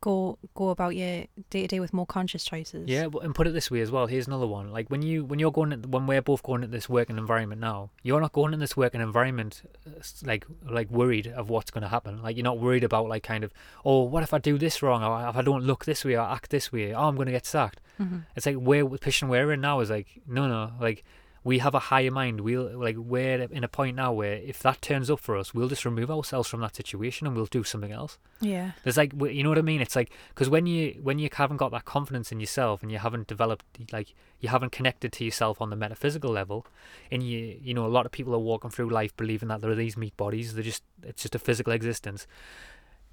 [0.00, 2.88] go go about your day to day with more conscious choices.
[2.88, 4.06] Yeah, and put it this way as well.
[4.06, 4.70] Here's another one.
[4.70, 7.60] Like when you when you're going at, when we're both going at this working environment
[7.60, 9.90] now, you're not going in this working environment uh,
[10.24, 12.22] like like worried of what's going to happen.
[12.22, 13.52] Like you're not worried about like kind of
[13.84, 16.20] oh what if I do this wrong or if I don't look this way or
[16.20, 17.80] act this way oh I'm going to get sacked.
[17.98, 21.04] hmm It's like where the position we're in now is like no no like
[21.42, 22.42] we have a higher mind.
[22.42, 25.68] We'll like we're in a point now where if that turns up for us, we'll
[25.68, 28.18] just remove ourselves from that situation and we'll do something else.
[28.40, 28.72] Yeah.
[28.84, 29.80] There's like you know what I mean.
[29.80, 32.98] It's like because when you when you haven't got that confidence in yourself and you
[32.98, 36.66] haven't developed like you haven't connected to yourself on the metaphysical level,
[37.10, 39.70] and you you know a lot of people are walking through life believing that there
[39.70, 40.54] are these meat bodies.
[40.54, 42.26] They're just it's just a physical existence.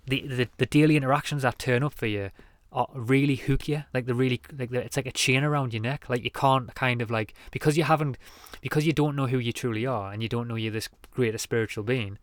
[0.06, 2.32] The the, the daily interactions that turn up for you
[2.72, 3.84] Uh, really hook you.
[3.94, 6.10] Like the really like they're- it's like a chain around your neck.
[6.10, 8.18] Like you can't kind of like because you haven't
[8.62, 11.38] because you don't know who you truly are and you don't know you're this greater
[11.38, 12.20] spiritual being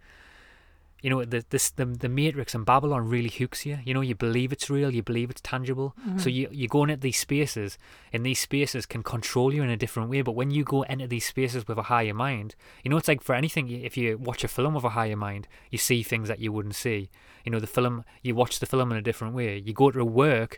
[1.05, 3.77] you know the this the, the matrix and babylon really hooks you.
[3.87, 5.89] You know you believe it's real you believe it's tangible.
[6.23, 6.35] So Mhm.
[6.39, 7.71] you you go into these spaces
[8.13, 10.21] and these spaces can control you in a different way.
[10.29, 12.49] But when you go into these spaces with a higher mind
[12.83, 15.45] you know it's like for anything if you watch a film with a higher mind
[15.73, 17.01] you see things that you wouldn't see.
[17.45, 17.95] You know the film
[18.27, 19.51] you watch the film in a different way.
[19.67, 20.53] You go to a work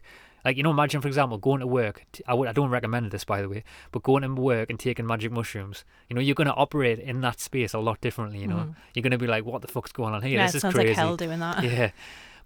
[0.46, 3.24] like you know imagine for example going to work I would I don't recommend this
[3.32, 6.46] by the way but going to work and taking magic mushrooms you know you're going
[6.54, 8.74] to operate in that space a lot differently you know Mhm.
[8.94, 10.62] you're going to be like what the fuck's going on here yeah, this it is
[10.62, 11.62] sounds crazy like hell doing that.
[11.70, 11.90] yeah.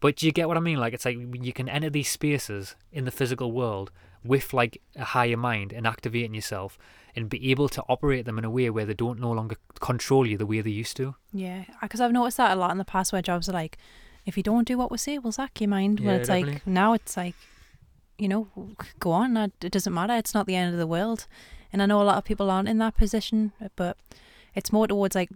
[0.00, 0.78] But do you get what I mean?
[0.84, 3.90] Like it's like you can enter these spaces in the physical world
[4.24, 6.78] with like a higher mind and activating yourself
[7.14, 10.24] and be able to operate them in a way where they don't no longer control
[10.26, 11.16] you the way they used to.
[11.34, 13.76] Yeah, because I've noticed that a lot in the past where jobs are like,
[14.24, 16.00] if you don't do what we say, we'll sack your mind.
[16.00, 17.34] Yeah, Well, it's like now it's like,
[18.20, 18.48] you know,
[18.98, 19.36] go on.
[19.36, 20.14] It doesn't matter.
[20.14, 21.26] It's not the end of the world.
[21.72, 23.96] And I know a lot of people aren't in that position, but
[24.54, 25.30] it's more towards like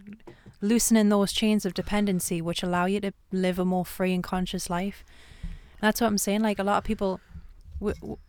[0.61, 4.69] loosening those chains of dependency, which allow you to live a more free and conscious
[4.69, 5.03] life.
[5.41, 6.41] And that's what I'm saying.
[6.41, 7.19] Like a lot of people,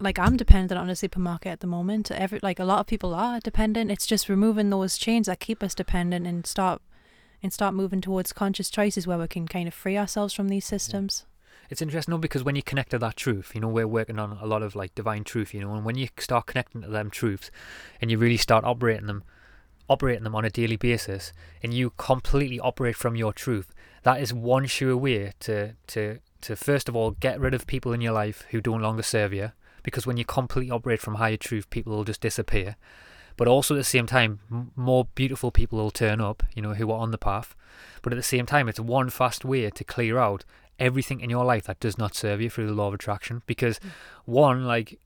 [0.00, 2.10] like I'm dependent on a supermarket at the moment.
[2.10, 3.90] Every like a lot of people are dependent.
[3.90, 6.80] It's just removing those chains that keep us dependent and start
[7.42, 10.64] and start moving towards conscious choices where we can kind of free ourselves from these
[10.64, 11.26] systems.
[11.70, 14.38] It's interesting though because when you connect to that truth, you know, we're working on
[14.40, 17.10] a lot of like divine truth, you know, and when you start connecting to them
[17.10, 17.50] truths
[18.00, 19.24] and you really start operating them
[19.88, 24.32] operating them on a daily basis and you completely operate from your truth, that is
[24.32, 28.12] one sure way to to to first of all get rid of people in your
[28.12, 29.52] life who don't longer serve you.
[29.82, 32.76] Because when you completely operate from higher truth, people will just disappear.
[33.36, 36.74] But also at the same time, m- more beautiful people will turn up, you know,
[36.74, 37.54] who are on the path.
[38.02, 40.44] But at the same time, it's one fast way to clear out
[40.78, 43.42] everything in your life that does not serve you through the law of attraction.
[43.46, 43.90] Because mm.
[44.24, 44.98] one, like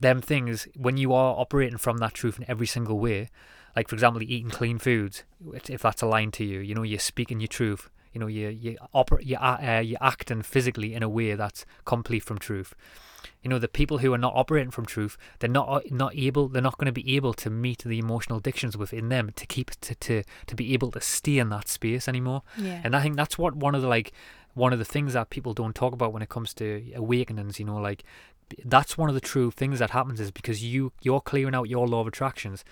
[0.00, 3.28] them things, when you are operating from that truth in every single way,
[3.76, 5.24] like for example, eating clean foods,
[5.68, 7.90] if that's aligned to you, you know, you're speaking your truth.
[8.12, 12.24] You know, you you oper- you uh, you're acting physically in a way that's complete
[12.24, 12.74] from truth.
[13.42, 16.48] You know, the people who are not operating from truth, they're not uh, not able,
[16.48, 19.70] they're not going to be able to meet the emotional addictions within them to keep
[19.82, 22.42] to to to be able to stay in that space anymore.
[22.56, 22.80] Yeah.
[22.82, 24.12] And I think that's what one of the like
[24.58, 27.58] one of the things that people don't talk about when it comes to awakenings.
[27.58, 28.04] You know, like
[28.64, 31.86] that's one of the true things that happens is because you you're clearing out your
[31.86, 32.64] law of attractions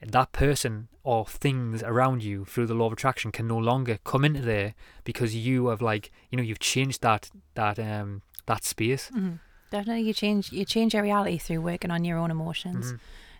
[0.00, 4.24] that person or things around you through the law of attraction can no longer come
[4.24, 9.10] into there because you have like you know you've changed that that um that space
[9.14, 9.34] mm-hmm.
[9.70, 12.96] definitely you change you change your reality through working on your own emotions mm-hmm.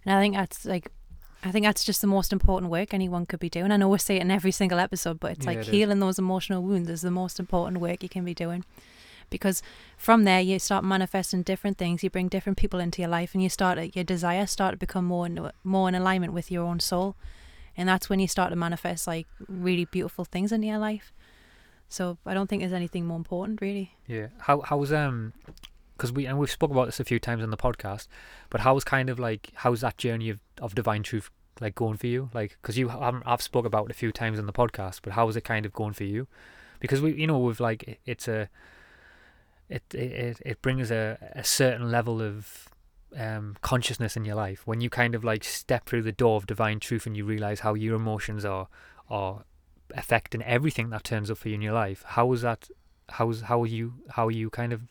[0.06, 0.90] and i think that's like
[1.44, 3.70] i think that's just the most important work anyone could be doing.
[3.70, 5.74] I know we say it in every single episode but it's Yeah, like it is.
[5.74, 8.64] healing those emotional wounds is the most important work you can be doing.
[9.30, 9.62] Because
[9.96, 12.02] from there you start manifesting different things.
[12.04, 15.04] You bring different people into your life and you start your desires start to become
[15.06, 17.16] more in, more in alignment with your own soul.
[17.76, 21.12] And that's when you start to manifest like really beautiful things in your life.
[21.88, 23.94] So i don't think there's anything more important really.
[24.06, 24.28] Yeah.
[24.38, 25.32] How how's um
[25.96, 28.06] because we and we've spoke about this a few times on the podcast
[28.50, 31.30] but how's kind of like how's that journey of, of divine truth
[31.60, 34.38] like going for you like because you haven't i've spoke about it a few times
[34.38, 36.26] on the podcast but how is it kind of going for you
[36.80, 38.48] because we you know we've like it's a
[39.68, 42.68] it it it brings a, a certain level of
[43.16, 46.46] um, consciousness in your life when you kind of like step through the door of
[46.46, 48.66] divine truth and you realize how your emotions are
[49.08, 49.44] are
[49.94, 52.02] affecting everything that turns up for you in your life.
[52.06, 52.68] How is that?
[53.10, 53.94] How's how are you?
[54.10, 54.82] How are you kind of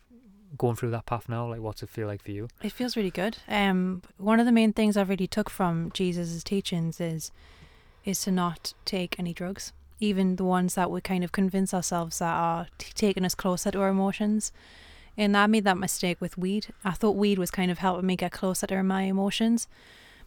[0.58, 1.48] going through that path now?
[1.48, 2.48] Like, what's it feel like for you?
[2.62, 3.38] It feels really good.
[3.48, 7.32] Um, one of the main things I've really took from Jesus' teachings is
[8.06, 12.20] is to not take any drugs, even the ones that we kind of convince ourselves
[12.20, 14.52] that are t- taking us closer to our emotions.
[15.16, 16.74] And I made that mistake with weed.
[16.84, 19.68] I thought weed was kind of helping me get closer to my emotions,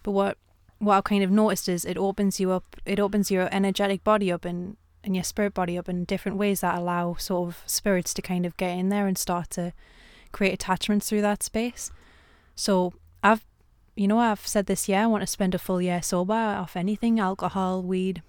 [0.02, 0.38] but what
[0.78, 2.76] what I've kind of noticed is it opens you up.
[2.84, 6.60] It opens your energetic body up and and your spirit body up in different ways
[6.60, 9.72] that allow sort of spirits to kind of get in there and start to
[10.36, 11.90] create attachments through that space.
[12.54, 13.44] So I've,
[13.96, 16.76] you know, I've said this year I want to spend a full year sober off
[16.76, 18.22] anything alcohol, weed,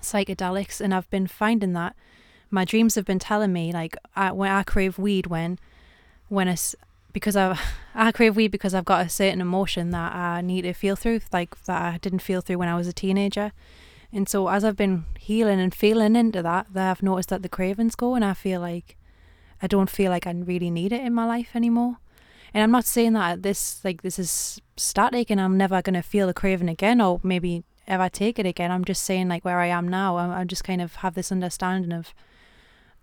[0.00, 1.96] psychedelics, and I've been finding that
[2.50, 5.58] my dreams have been telling me like I, when I crave weed when
[6.28, 6.76] when it's
[7.14, 7.58] because I
[7.94, 11.20] I crave weed because I've got a certain emotion that I need to feel through,
[11.32, 13.52] like that I didn't feel through when I was a teenager.
[14.12, 17.48] And so as I've been healing and feeling into that, that I've noticed that the
[17.48, 18.96] cravings go and I feel like
[19.62, 21.98] I don't feel like I really need it in my life anymore.
[22.52, 26.26] And I'm not saying that this like this is static and I'm never gonna feel
[26.26, 28.70] the craving again or maybe ever take it again.
[28.70, 31.32] I'm just saying like where I am now, I, I just kind of have this
[31.32, 32.12] understanding of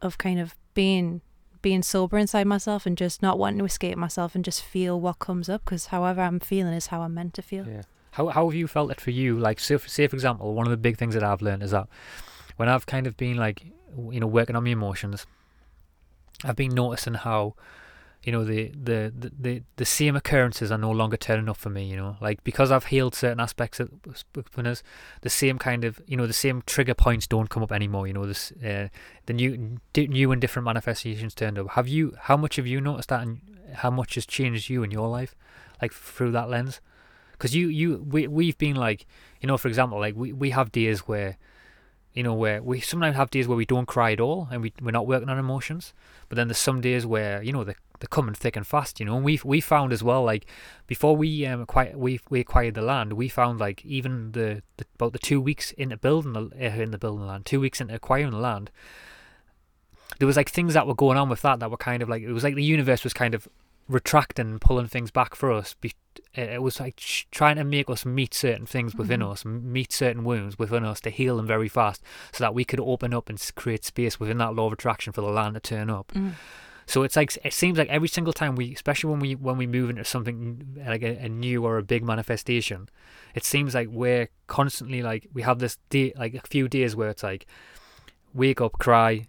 [0.02, 1.22] of kind of being
[1.62, 5.20] being sober inside myself and just not wanting to escape myself and just feel what
[5.20, 7.66] comes up because however I'm feeling is how I'm meant to feel.
[7.68, 7.82] Yeah.
[8.12, 9.38] How how have you felt it for you?
[9.38, 11.88] Like, say, say for example, one of the big things that I've learned is that
[12.58, 13.64] when I've kind of been like,
[14.12, 15.26] you know, working on my emotions,
[16.44, 17.56] I've been noticing how,
[18.24, 21.70] you know, the the the the, the same occurrences are no longer turning up for
[21.70, 21.86] me.
[21.86, 26.28] You know, like because I've healed certain aspects of the same kind of, you know,
[26.28, 28.08] the same trigger points don't come up anymore.
[28.08, 28.88] You know, this uh,
[29.26, 31.72] the new new and different manifestations turned up.
[31.72, 32.16] Have you?
[32.22, 33.42] How much have you noticed that, and
[33.76, 35.36] how much has changed you in your life,
[35.82, 36.82] like through that lens?
[37.40, 39.08] because you you we we've been like
[39.40, 41.38] you know for example like we we have days where
[42.14, 44.74] you know where we sometimes have days where we don't cry at all and we
[44.82, 45.94] we're not working on emotions
[46.28, 49.06] but then there's some days where you know they they're coming thick and fast you
[49.06, 50.46] know and we we found as well like
[50.88, 54.86] before we um acquired we we acquired the land we found like even the, the
[54.96, 57.82] about the two weeks into building the uh, in the building the land two weeks
[57.82, 58.72] into acquiring the land
[60.18, 62.24] there was like things that were going on with that that were kind of like
[62.24, 63.48] it was like the universe was kind of
[63.90, 65.74] retracting and pulling things back for us.
[65.82, 65.94] Be,
[66.36, 66.96] it was like
[67.32, 69.32] trying to make us meet certain things within Mhm.
[69.32, 72.80] us, meet certain wounds within us to heal them very fast, so that we could
[72.80, 75.90] open up and create space within that law of attraction for the land to turn
[75.90, 76.12] up.
[76.16, 76.34] Mm.
[76.86, 79.68] So it's like it seems like every single time we, especially when we when we
[79.68, 82.90] move into something like a, a new or a big manifestation,
[83.36, 87.10] it seems like we're constantly like we have this day like a few days where
[87.10, 87.46] it's like
[88.34, 89.28] wake up, cry,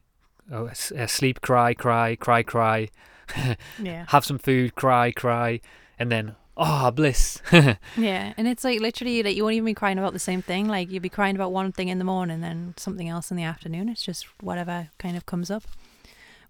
[0.53, 2.89] uh, uh, sleep, cry, cry, cry, cry,
[3.83, 4.05] Yeah.
[4.09, 5.61] have some food, cry, cry,
[5.99, 7.41] and then oh bliss.
[7.97, 10.69] Yeah, and it's like literally like you won't even be crying about the same thing.
[10.69, 13.45] Like you'll be crying about one thing in the morning, then something else in the
[13.45, 13.89] afternoon.
[13.89, 15.65] It's just whatever kind of comes up.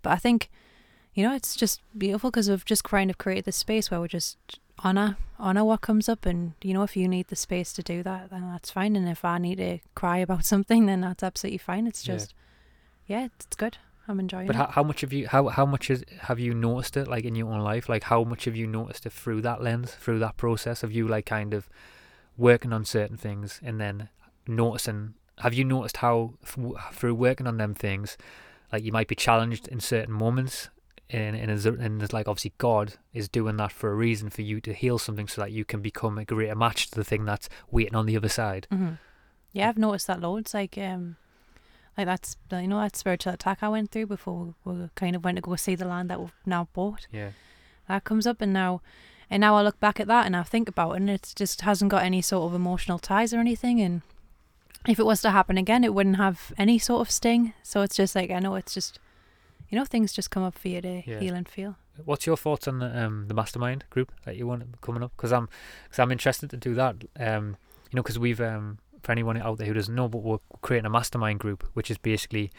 [0.02, 0.50] But I think,
[1.14, 4.08] you know, it's just beautiful because we've just kind of created this space where we
[4.08, 4.36] just
[4.82, 8.02] honor honor what comes up, and you know, if you need the space to do
[8.02, 8.96] that, then that's fine.
[8.96, 11.86] And if I need to cry about something, then that's absolutely fine.
[11.86, 12.14] It's Yeah.
[12.14, 12.34] just,
[13.06, 13.76] yeah, it's good.
[14.10, 14.58] I'm enjoying But it.
[14.58, 17.34] how, how much have you how how much is, have you noticed it like in
[17.34, 17.88] your own life?
[17.88, 21.06] Like how much have you noticed it through that lens, through that process of you
[21.08, 21.68] like kind of
[22.36, 24.08] working on certain things and then
[24.46, 25.14] noticing?
[25.38, 28.18] Have you noticed how f- through working on them things,
[28.72, 30.68] like you might be challenged in certain moments,
[31.08, 34.60] and and, is, and like obviously God is doing that for a reason for you
[34.62, 37.48] to heal something so that you can become a greater match to the thing that's
[37.70, 38.66] waiting on the other side.
[38.70, 38.94] hmm
[39.52, 40.52] Yeah, I've noticed that loads.
[40.54, 41.16] Like, um,
[42.00, 45.22] like that's you know that spiritual attack I went through before we we kind of
[45.24, 47.06] went to go see the land that we've now bought.
[47.12, 47.30] Yeah.
[47.88, 48.80] That comes up, and now,
[49.28, 51.60] and now I look back at that and I think about it, and it just
[51.62, 53.80] hasn't got any sort of emotional ties or anything.
[53.80, 54.02] And
[54.88, 57.52] if it was to happen again, it wouldn't have any sort of sting.
[57.62, 58.98] So it's just like I know it's just,
[59.68, 61.18] you know, things just come up for you to Yeah.
[61.20, 61.76] heal and feel.
[62.04, 65.12] What's your thoughts on the um the mastermind group that you want coming up?
[65.16, 65.48] Because I'm
[65.84, 66.94] because I'm interested to do that.
[67.18, 67.56] Um,
[67.90, 70.86] you know, because we've um for anyone out there who doesn't know, but we're creating
[70.86, 72.50] a mastermind group, which is basically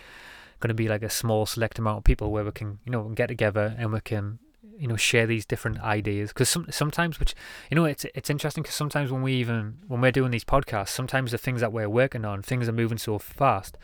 [0.60, 3.10] going to be like a small select amount of people where we can you know
[3.10, 4.40] get together and we can
[4.78, 6.30] you know share these different ideas.
[6.30, 7.36] Because some sometimes which
[7.70, 10.90] you know it's it's interesting because sometimes when we even when we're doing these podcasts
[10.90, 13.78] sometimes the things that we're working on things are moving so fast.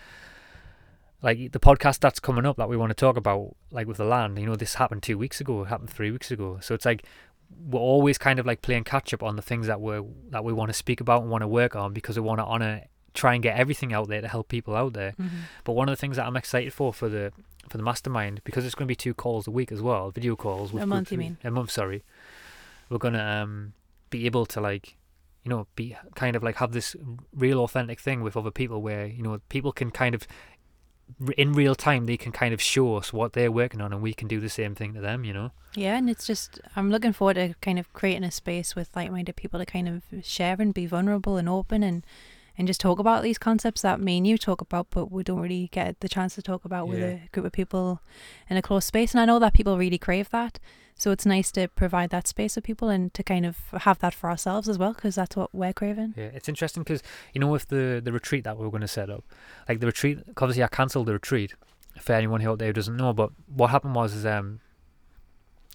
[1.21, 4.05] Like the podcast that's coming up that we want to talk about like with the
[4.05, 6.59] land you know this happened two weeks ago happened three weeks ago.
[6.61, 7.03] So it's like
[7.69, 10.53] we're always kind of like playing catch up on the things that we're that we
[10.53, 12.83] want to speak about and want to work on because we want to honor
[13.13, 15.37] try and get everything out there to help people out there Mm-hmm.
[15.63, 17.31] but one of the things that I'm excited for for the
[17.69, 20.35] for the mastermind because it's going to be two calls a week as well, video
[20.37, 20.71] calls.
[20.71, 21.37] A month, you mean?
[21.43, 22.03] A month, sorry.
[22.89, 23.73] We're gonna um
[24.09, 24.95] be able to like,
[25.43, 26.95] you know, be kind of like have this
[27.35, 30.25] real authentic thing with other people where you know people can kind of
[31.37, 34.13] in real time they can kind of show us what they're working on and we
[34.13, 35.23] can do the same thing to them.
[35.23, 35.51] You know.
[35.75, 39.35] Yeah, and it's just I'm looking forward to kind of creating a space with like-minded
[39.35, 42.03] people to kind of share and be vulnerable and open and
[42.57, 45.39] and just talk about these concepts that me and you talk about, but we don't
[45.39, 48.01] really get the chance to talk about with a group of people
[48.49, 49.13] in a close space.
[49.13, 50.59] And I know that people really crave that,
[50.97, 54.13] so it's nice to provide that space for people and to kind of have that
[54.15, 56.15] for ourselves as well, because that's what we're craving.
[56.17, 58.87] Yeah, it's interesting because you know with the the retreat that we were going to
[58.87, 59.23] set up,
[59.69, 60.19] like the retreat.
[60.37, 61.53] Obviously, I cancelled the retreat
[62.01, 63.13] for anyone who out there who doesn't know.
[63.13, 64.59] But what happened was, is um,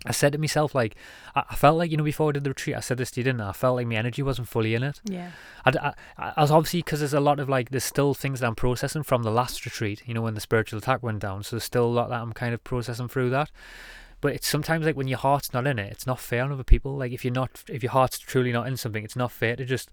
[0.04, 0.96] I said to myself like,
[1.34, 3.20] I, I felt like you know before I did the retreat, I said this to
[3.20, 3.50] you, didn't I?
[3.50, 5.00] I felt like my energy wasn't fully in it.
[5.04, 5.30] Yeah,
[5.64, 8.54] I I was obviously because there's a lot of like there's still things that I'm
[8.54, 10.02] processing from the last retreat.
[10.06, 12.32] You know when the spiritual attack went down, so there's still a lot that I'm
[12.32, 13.50] kind of processing through that.
[14.22, 16.64] But it's sometimes like when your heart's not in it, it's not fair on other
[16.64, 16.96] people.
[16.96, 19.64] Like if you're not, if your heart's truly not in something, it's not fair to
[19.66, 19.90] just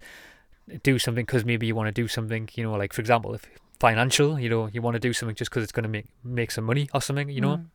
[0.82, 2.48] do something because maybe you want to do something.
[2.54, 3.44] You know, like for example, if
[3.80, 6.50] financial, you know, you want to do something just because it's going to make make
[6.50, 7.28] some money or something.
[7.28, 7.66] You know, Mm.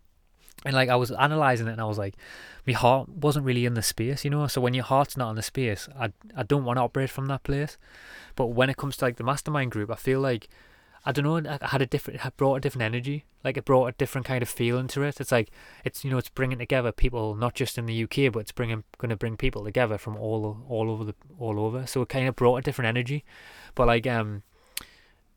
[0.66, 2.16] and like I was analyzing it, and I was like,
[2.66, 4.48] my heart wasn't really in the space, you know.
[4.48, 7.26] So when your heart's not in the space, I I don't want to operate from
[7.28, 7.78] that place.
[8.38, 10.48] But when it comes to like the mastermind group, I feel like
[11.06, 13.26] I don't know, I had a different, it brought a different energy.
[13.44, 15.22] Like it brought a different kind of feeling to it.
[15.22, 15.52] It's like
[15.84, 18.84] it's you know it's bringing together people not just in the UK, but it's bringing
[18.98, 21.86] going to bring people together from all all over the all over.
[21.86, 23.24] So it kind of brought a different energy.
[23.76, 24.42] But like um,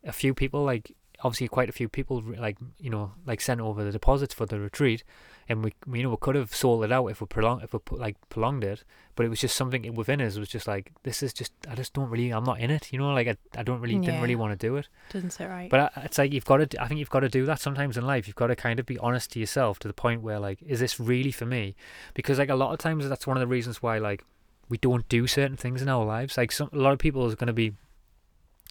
[0.05, 3.85] a few people like obviously quite a few people like you know like sent over
[3.85, 5.05] the deposits for the retreat
[5.49, 7.73] and we, we you know we could have sold it out if we prolong if
[7.73, 8.85] we put, like prolonged it
[9.15, 11.93] but it was just something within us was just like this is just I just
[11.95, 14.37] don't really I'm not in it you know like I, I don't really didn't really
[14.37, 14.89] want to do it.
[15.11, 15.71] Doesn't sit right.
[15.71, 17.97] but I, it's like you've got to I think you've got to do that sometimes
[17.97, 20.39] in life you've got to kind of be honest to yourself to the point where
[20.39, 21.75] like is this really for me?
[22.15, 24.25] Because like a lot of times that's one of the reasons why like
[24.69, 27.35] we don't do certain things in our lives like some a lot of people is
[27.35, 27.73] going to be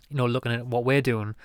[0.10, 1.36] you know looking at what we're doing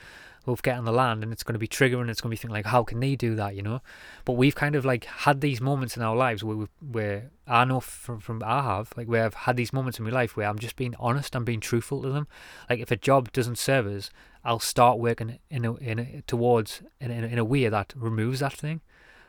[0.47, 2.55] with getting the land and it's going to be triggering it's going to be thinking
[2.55, 3.81] like how can they do that you know
[4.25, 7.65] but we've kind of like had these moments in our lives where we where I
[7.65, 10.49] know from from I have like where I've had these moments in my life where
[10.49, 12.27] I'm just being honest I'm being truthful to them
[12.69, 14.11] like if a job doesn't serve us
[14.45, 18.41] I'll start working in a, in a, towards in a, in a way that removes
[18.41, 18.81] that thing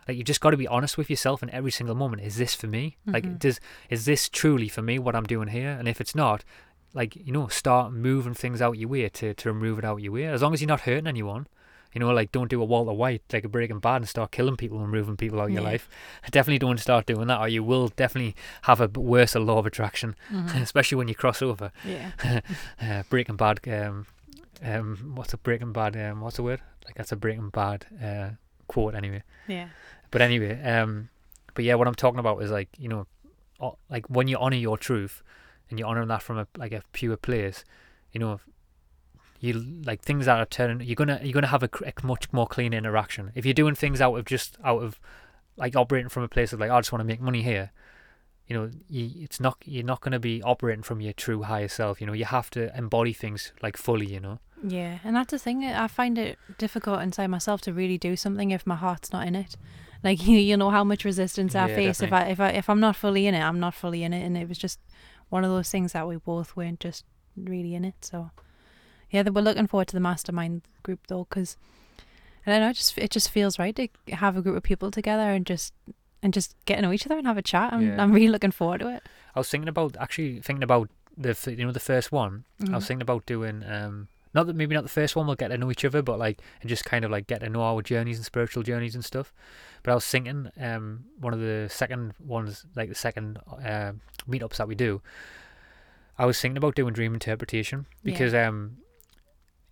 [0.08, 2.22] like you've just got to be honest with yourself in every single moment.
[2.24, 2.98] Is this for me?
[3.08, 3.40] Like, Mhm.
[3.40, 5.00] does is this truly for me?
[5.00, 5.70] What I'm doing here?
[5.70, 6.44] And if it's not,
[6.94, 10.12] like you know, start moving things out your way to to remove it out your
[10.14, 10.26] way.
[10.26, 11.48] As long as you're not hurting anyone.
[11.96, 14.58] You know, like don't do a Walter White, like a Breaking Bad, and start killing
[14.58, 15.88] people and removing people out of your life.
[16.32, 20.16] Definitely don't start doing that, or you will definitely have a worse law of attraction,
[20.32, 20.60] Mhm.
[20.64, 21.72] especially when you cross over.
[21.86, 22.10] yeah.
[22.82, 24.08] Uh, Breaking Bad, um,
[24.64, 25.96] um, what's a Breaking Bad?
[25.96, 26.62] Um, what's the word?
[26.86, 28.30] Like that's a Breaking Bad uh,
[28.68, 29.22] quote, anyway.
[29.48, 29.68] Yeah.
[30.10, 31.10] But anyway, um,
[31.54, 33.06] but yeah, what I'm talking about is like you know,
[33.88, 35.22] like when you honor your truth
[35.70, 37.64] and you're honouring that from a like a pure place,
[38.12, 38.40] you know,
[39.40, 40.88] you like things that are turning.
[40.88, 44.00] You're gonna you're gonna have a, a much more clean interaction if you're doing things
[44.00, 45.00] out of just out of
[45.58, 47.72] like operating from a place of like I just want to make money here.
[48.48, 52.00] You know, you, it's not you're not gonna be operating from your true higher self.
[52.00, 54.06] You know, you have to embody things like fully.
[54.06, 54.40] You know.
[54.66, 55.66] Yeah, and that's the thing.
[55.66, 59.36] I find it difficult inside myself to really do something if my heart's not in
[59.36, 59.58] it.
[60.04, 62.70] Like you, you know how much resistance I Yeah, face if I if I if
[62.70, 64.80] I'm not fully in it, I'm not fully in it, and it was just
[65.30, 67.06] one of those things that we both weren't just
[67.36, 67.96] really in it.
[68.02, 68.32] So
[69.12, 71.58] yeah, that we're looking forward to the mastermind group though, because
[72.46, 74.92] I don't know, it just it just feels right to have a group of people
[74.92, 75.74] together and just
[76.22, 77.74] and just get to know each other and have a chat.
[77.74, 78.02] I'm Yeah.
[78.02, 79.04] I'm really looking forward to it.
[79.36, 82.44] I was thinking about actually thinking about the you know the first one.
[82.70, 82.88] I was Mhm.
[82.88, 85.70] thinking about doing um not that maybe not the first one we'll get to know
[85.72, 88.26] each other, but like and just kind of like get to know our journeys and
[88.26, 89.34] spiritual journeys and stuff.
[89.84, 93.94] But I was thinking um one of the second ones like the second uh,
[94.30, 95.02] meetups that we do.
[96.18, 98.12] I was thinking about doing dream interpretation Yeah.
[98.12, 98.78] because um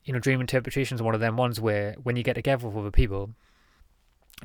[0.04, 2.78] you know dream interpretation is one of them ones where when you get together with
[2.78, 3.32] other people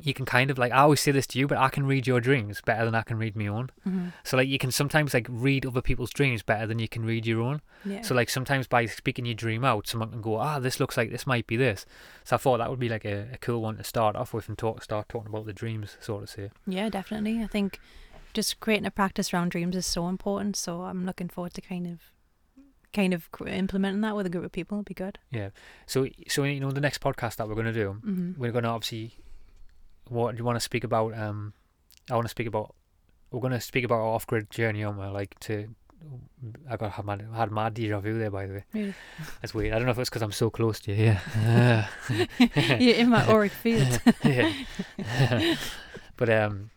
[0.03, 2.05] you can kind of like I always say this to you, but I can read
[2.05, 3.69] your dreams better than I can read my own.
[3.87, 4.13] Mhm.
[4.23, 7.25] So like you can sometimes like read other people's dreams better than you can read
[7.25, 7.61] your own.
[7.83, 8.01] Yeah.
[8.03, 11.09] So like sometimes by speaking your dream out, someone can go, ah, this looks like
[11.09, 11.85] this might be this.
[12.23, 14.47] So I thought that would be like a, a cool one to start off with
[14.47, 16.51] and talk start talking about the dreams, sort of say.
[16.67, 17.41] Yeah, definitely.
[17.41, 17.79] I think
[18.33, 20.55] just creating a practice around dreams is so important.
[20.55, 22.01] So I'm looking forward to kind of,
[22.93, 24.77] kind of implementing that with a group of people.
[24.77, 25.17] It'd be good.
[25.31, 25.49] Yeah.
[25.87, 29.17] So so you know the next podcast that we're gonna do, hmm we're gonna obviously
[30.09, 31.17] what do you want to speak about?
[31.17, 31.53] Um,
[32.09, 32.73] I want to speak about.
[33.31, 35.67] We're gonna speak about our off-grid journey, on like to.
[36.69, 38.63] I got had my had my deja vu there by the way.
[38.73, 38.93] Really?
[39.41, 39.73] That's weird.
[39.73, 41.17] I don't know if it's because I'm so close to you.
[41.35, 41.87] Yeah.
[42.79, 43.99] You're in my auric field.
[44.23, 44.53] yeah.
[46.17, 46.69] but um,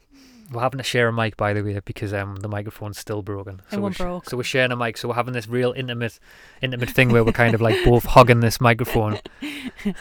[0.53, 3.62] we're having to share a mic by the way because um the microphone's still broken.
[3.70, 4.28] It we're sh- broke.
[4.28, 4.96] so we're sharing a mic.
[4.96, 6.18] So we're having this real intimate,
[6.61, 9.20] intimate thing where we're kind of like both hugging this microphone,
[9.84, 9.96] like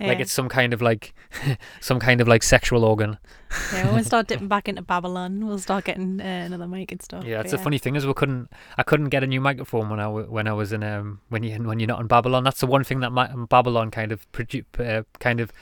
[0.00, 0.12] Yeah.
[0.12, 1.14] it's some kind of like,
[1.80, 3.18] some kind of like sexual organ.
[3.72, 7.02] yeah, when we start dipping back into Babylon, we'll start getting uh, another mic and
[7.02, 7.24] stuff.
[7.24, 8.50] Yeah, But that's the funny thing is we couldn't.
[8.78, 11.42] I couldn't get a new microphone when I w- when I was in um when
[11.42, 12.44] you when you're not in Babylon.
[12.44, 15.52] That's the one thing that mi- Babylon kind of produ- uh, kind of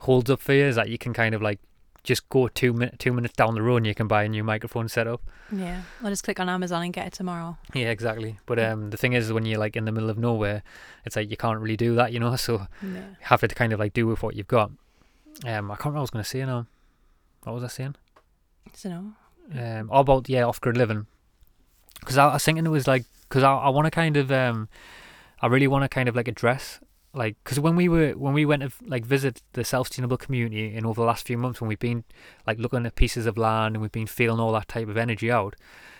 [0.00, 1.58] holds up for you is that you can kind of like
[2.04, 4.42] just go two min- two minutes down the road and you can buy a new
[4.44, 5.20] microphone setup.
[5.52, 7.56] Yeah, I'll just click on Amazon and get it tomorrow.
[7.74, 8.38] Yeah, exactly.
[8.46, 10.62] But um the thing is when you're like in the middle of nowhere,
[11.04, 12.34] it's like you can't really do that, you know.
[12.46, 12.88] So Yeah.
[12.98, 14.70] you have to kind of like do with what you've got.
[15.46, 16.66] Um, I can't remember what I was going to say now.
[17.44, 17.94] What was I saying?
[18.74, 19.12] So no.
[19.80, 21.06] um, all about yeah off grid living.
[22.00, 24.30] Because I, I was thinking it was like because I, I want to kind of
[24.32, 24.68] um,
[25.42, 26.80] I really want to kind of like address
[27.14, 30.74] like because when we were when we went to like visit the self sustainable community
[30.74, 32.04] in over the last few months when we've been
[32.46, 35.30] like looking at pieces of land and we've been feeling all that type of energy
[35.30, 35.56] out,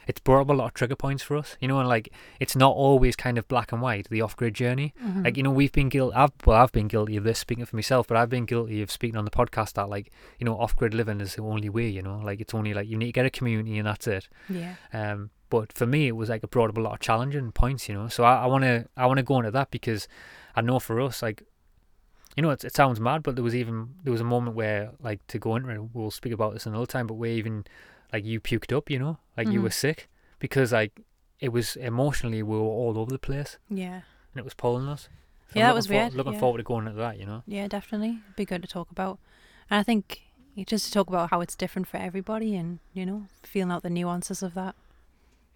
[0.06, 1.56] it's brought up a lot of trigger points for us.
[1.60, 4.54] You know, and like it's not always kind of black and white the off grid
[4.54, 4.92] journey.
[5.02, 5.24] Mhm.
[5.24, 6.14] Like you know, we've been guilty.
[6.14, 8.90] I've well, I've been guilty of this speaking for myself, but I've been guilty of
[8.90, 11.88] speaking on the podcast that like you know, off grid living is the only way.
[11.88, 14.28] You know, like it's only like you need to get a community and that's it.
[14.50, 14.74] yeah.
[14.92, 17.88] Um, but for me, it was like it brought up a lot of challenging points.
[17.88, 20.06] You know, so I want to I want to go into that because
[20.58, 21.42] I know for us, like
[22.36, 24.90] you know, it, it sounds mad, but there was even there was a moment where
[25.00, 25.80] like to go into it.
[25.94, 27.64] We'll speak about this another time, but where even
[28.12, 28.90] like you puked up.
[28.90, 29.64] You know, like you Mhm.
[29.64, 31.00] were sick because like
[31.40, 33.94] it was emotionally we were all over the place Yeah.
[34.32, 35.08] and it was pulling us.
[35.54, 36.40] Yeah, I'm that was for- weird, Looking yeah.
[36.40, 37.42] forward to going into that, you know.
[37.46, 38.18] Yeah, definitely.
[38.36, 39.18] Be good to talk about.
[39.70, 40.22] And I think
[40.66, 43.90] just to talk about how it's different for everybody and, you know, feeling out the
[43.90, 44.74] nuances of that.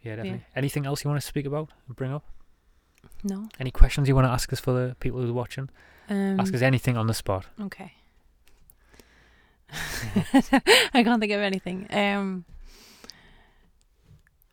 [0.03, 0.44] Yeah, definitely.
[0.57, 2.24] Anything else you want to speak about and bring up?
[3.24, 3.48] No.
[3.61, 5.68] Any questions you want to ask us for the people who are watching?
[6.09, 7.46] Um, ask us anything on the spot.
[7.61, 7.92] Okay.
[9.72, 11.86] I can't think of anything.
[11.90, 12.44] Um,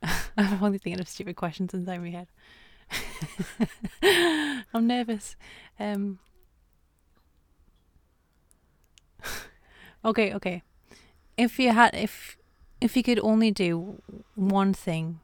[0.37, 2.27] I'm only thinking of stupid questions inside my head.
[4.73, 5.35] I'm nervous.
[5.79, 6.19] Um,
[10.05, 10.63] okay, okay.
[11.37, 12.37] If you had, if
[12.81, 14.01] if you could only do
[14.35, 15.19] one thing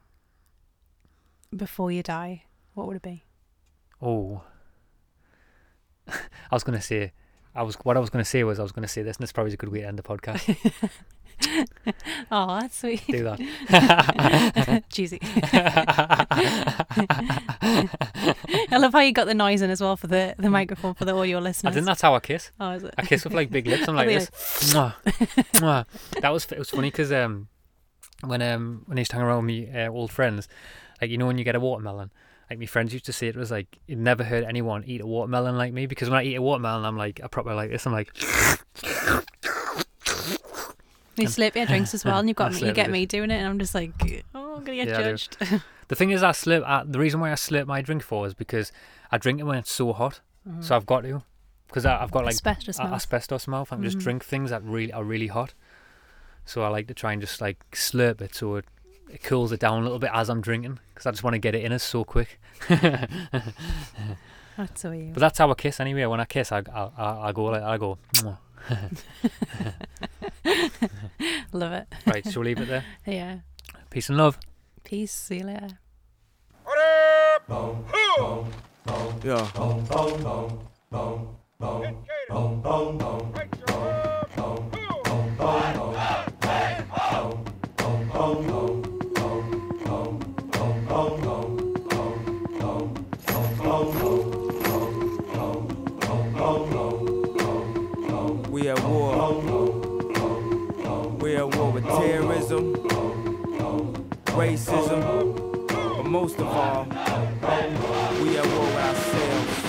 [1.54, 2.44] before you die,
[2.76, 3.24] what would it be?
[4.02, 4.42] Oh.
[6.08, 6.14] I
[6.52, 7.12] was going to say,
[7.54, 9.16] I was what I was going to say was I was going to say this,
[9.16, 10.56] and this probably is a good way to end the podcast.
[12.32, 13.06] Oh, that's sweet.
[13.06, 14.84] Do that.
[14.90, 15.20] Cheesy.
[18.72, 21.04] I love how you got the noise in as well for the, the microphone for
[21.04, 21.72] the audio listeners.
[21.72, 22.52] I think that's how I kiss.
[22.58, 22.94] Oh, is it?
[22.96, 23.86] I kiss with like big lips.
[23.86, 24.30] I'm like this.
[24.72, 24.94] Mwah,
[25.60, 25.84] mwah.
[26.22, 27.48] That was it was funny because um
[28.24, 30.48] when um when I used to hang around with me uh, old friends,
[31.02, 32.10] like you know when you get a watermelon,
[32.50, 35.06] like my friends used to say it was like you'd never heard anyone eat a
[35.06, 37.86] watermelon like me because when I eat a watermelon I'm like I proper like this.
[37.86, 38.10] I'm like
[41.18, 43.36] You slip your drinks as well, and you've got me, you get me doing it,
[43.36, 43.90] and I'm just like,
[44.34, 45.38] oh, I'm gonna get Yeah, judged.
[45.88, 46.62] the thing is I slurp.
[46.66, 48.70] I, the reason why I slurp my drink for is because
[49.10, 50.20] I drink it when it's so hot,
[50.60, 51.22] so I've got to
[51.68, 52.92] because I've got like Asbestos a- mouth.
[52.92, 53.72] asbestos mouth.
[53.72, 54.02] I can just Mhm.
[54.02, 55.54] drink things that really are really hot.
[56.44, 58.66] So I like to try and just like slurp it so it,
[59.10, 61.38] it cools it down a little bit as I'm drinking because I just want to
[61.38, 62.40] get it in us so quick.
[64.56, 65.12] That's so you.
[65.12, 66.06] that's how I kiss anyway.
[66.06, 67.98] When I kiss, I I, I, I go like I go.
[71.52, 71.86] Love it.
[72.06, 72.84] right, shall we leave it there?
[73.06, 73.40] Yeah.
[73.90, 74.38] Peace and love.
[74.82, 75.12] Peace.
[75.12, 75.78] See you later.
[79.22, 79.46] Yeah.
[104.36, 105.34] Racism,
[105.68, 106.84] but most of all,
[108.22, 109.66] we at war with ourselves.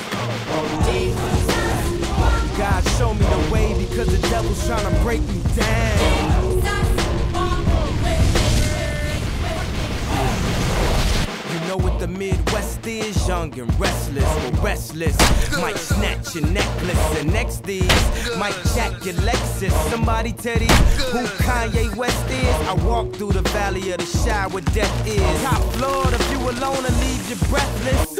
[2.57, 6.36] God show me the way because the devil's trying to break me down.
[11.67, 13.27] Know what the Midwest is?
[13.27, 15.17] Young and restless, restless.
[15.59, 19.71] Might snatch your necklace, and next is might jack your Lexus.
[19.89, 20.71] Somebody tell these
[21.11, 22.55] who Kanye West is.
[22.69, 25.43] I walk through the valley of the shadow where death is.
[25.43, 28.16] Top floor, if you alone I leave you breathless.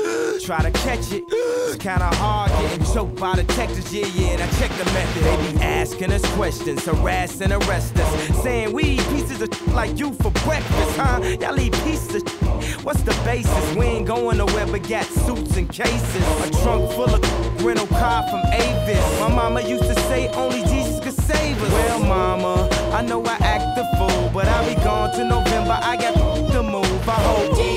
[0.48, 1.26] Try to catch it.
[1.28, 3.94] It's kinda hard getting choked by detectives.
[3.94, 5.24] Yeah, yeah, and I check the method.
[5.26, 8.44] They be asking us questions, harass and arrest us.
[8.44, 11.20] Saying we eat pieces of like you for breakfast, huh?
[11.42, 13.76] Y'all eat pieces of What's the basis?
[13.76, 16.24] We ain't going nowhere but got suits and cases.
[16.46, 19.20] A trunk full of rental car from Avis.
[19.20, 21.72] My mama used to say only Jesus could save us.
[21.74, 25.78] Well, mama, I know I act the fool, but I'll be gone to November.
[25.84, 26.14] I got
[26.54, 27.10] to move.
[27.10, 27.77] I hope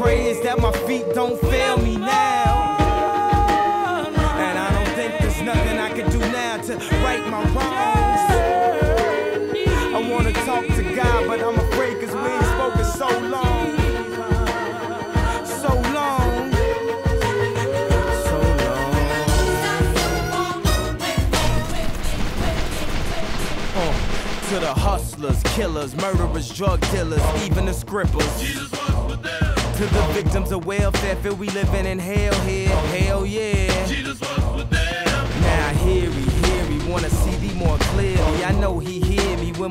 [0.00, 2.76] Pray is that my feet don't fail me now.
[4.46, 8.22] And I don't think there's nothing I can do now to right my wrongs.
[9.96, 13.76] I wanna talk to God, but I'm afraid cause we ain't spoken so long.
[15.60, 16.52] So long.
[18.26, 19.02] So long.
[23.76, 23.94] Uh,
[24.48, 28.79] to the hustlers, killers, murderers, drug dealers, even the scribblers.
[29.80, 32.68] To the victims of welfare, feel we living in hell here.
[32.68, 33.70] Hell yeah.
[33.86, 34.19] Now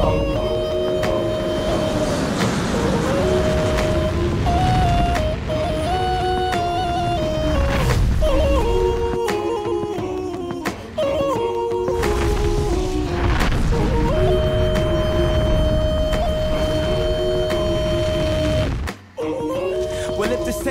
[0.00, 0.39] Well,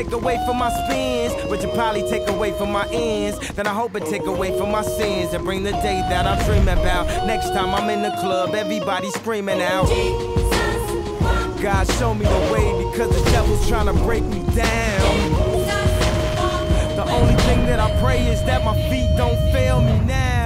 [0.04, 3.74] take away from my spins, which will probably take away from my ends, then I
[3.74, 7.06] hope it take away from my sins and bring the day that I dream about.
[7.28, 9.88] Next time I'm in the club, everybody screaming out.
[11.62, 15.32] God, show me the way because the devil's trying to break me down.
[16.96, 20.39] The only thing that I pray is that my feet don't fail me now.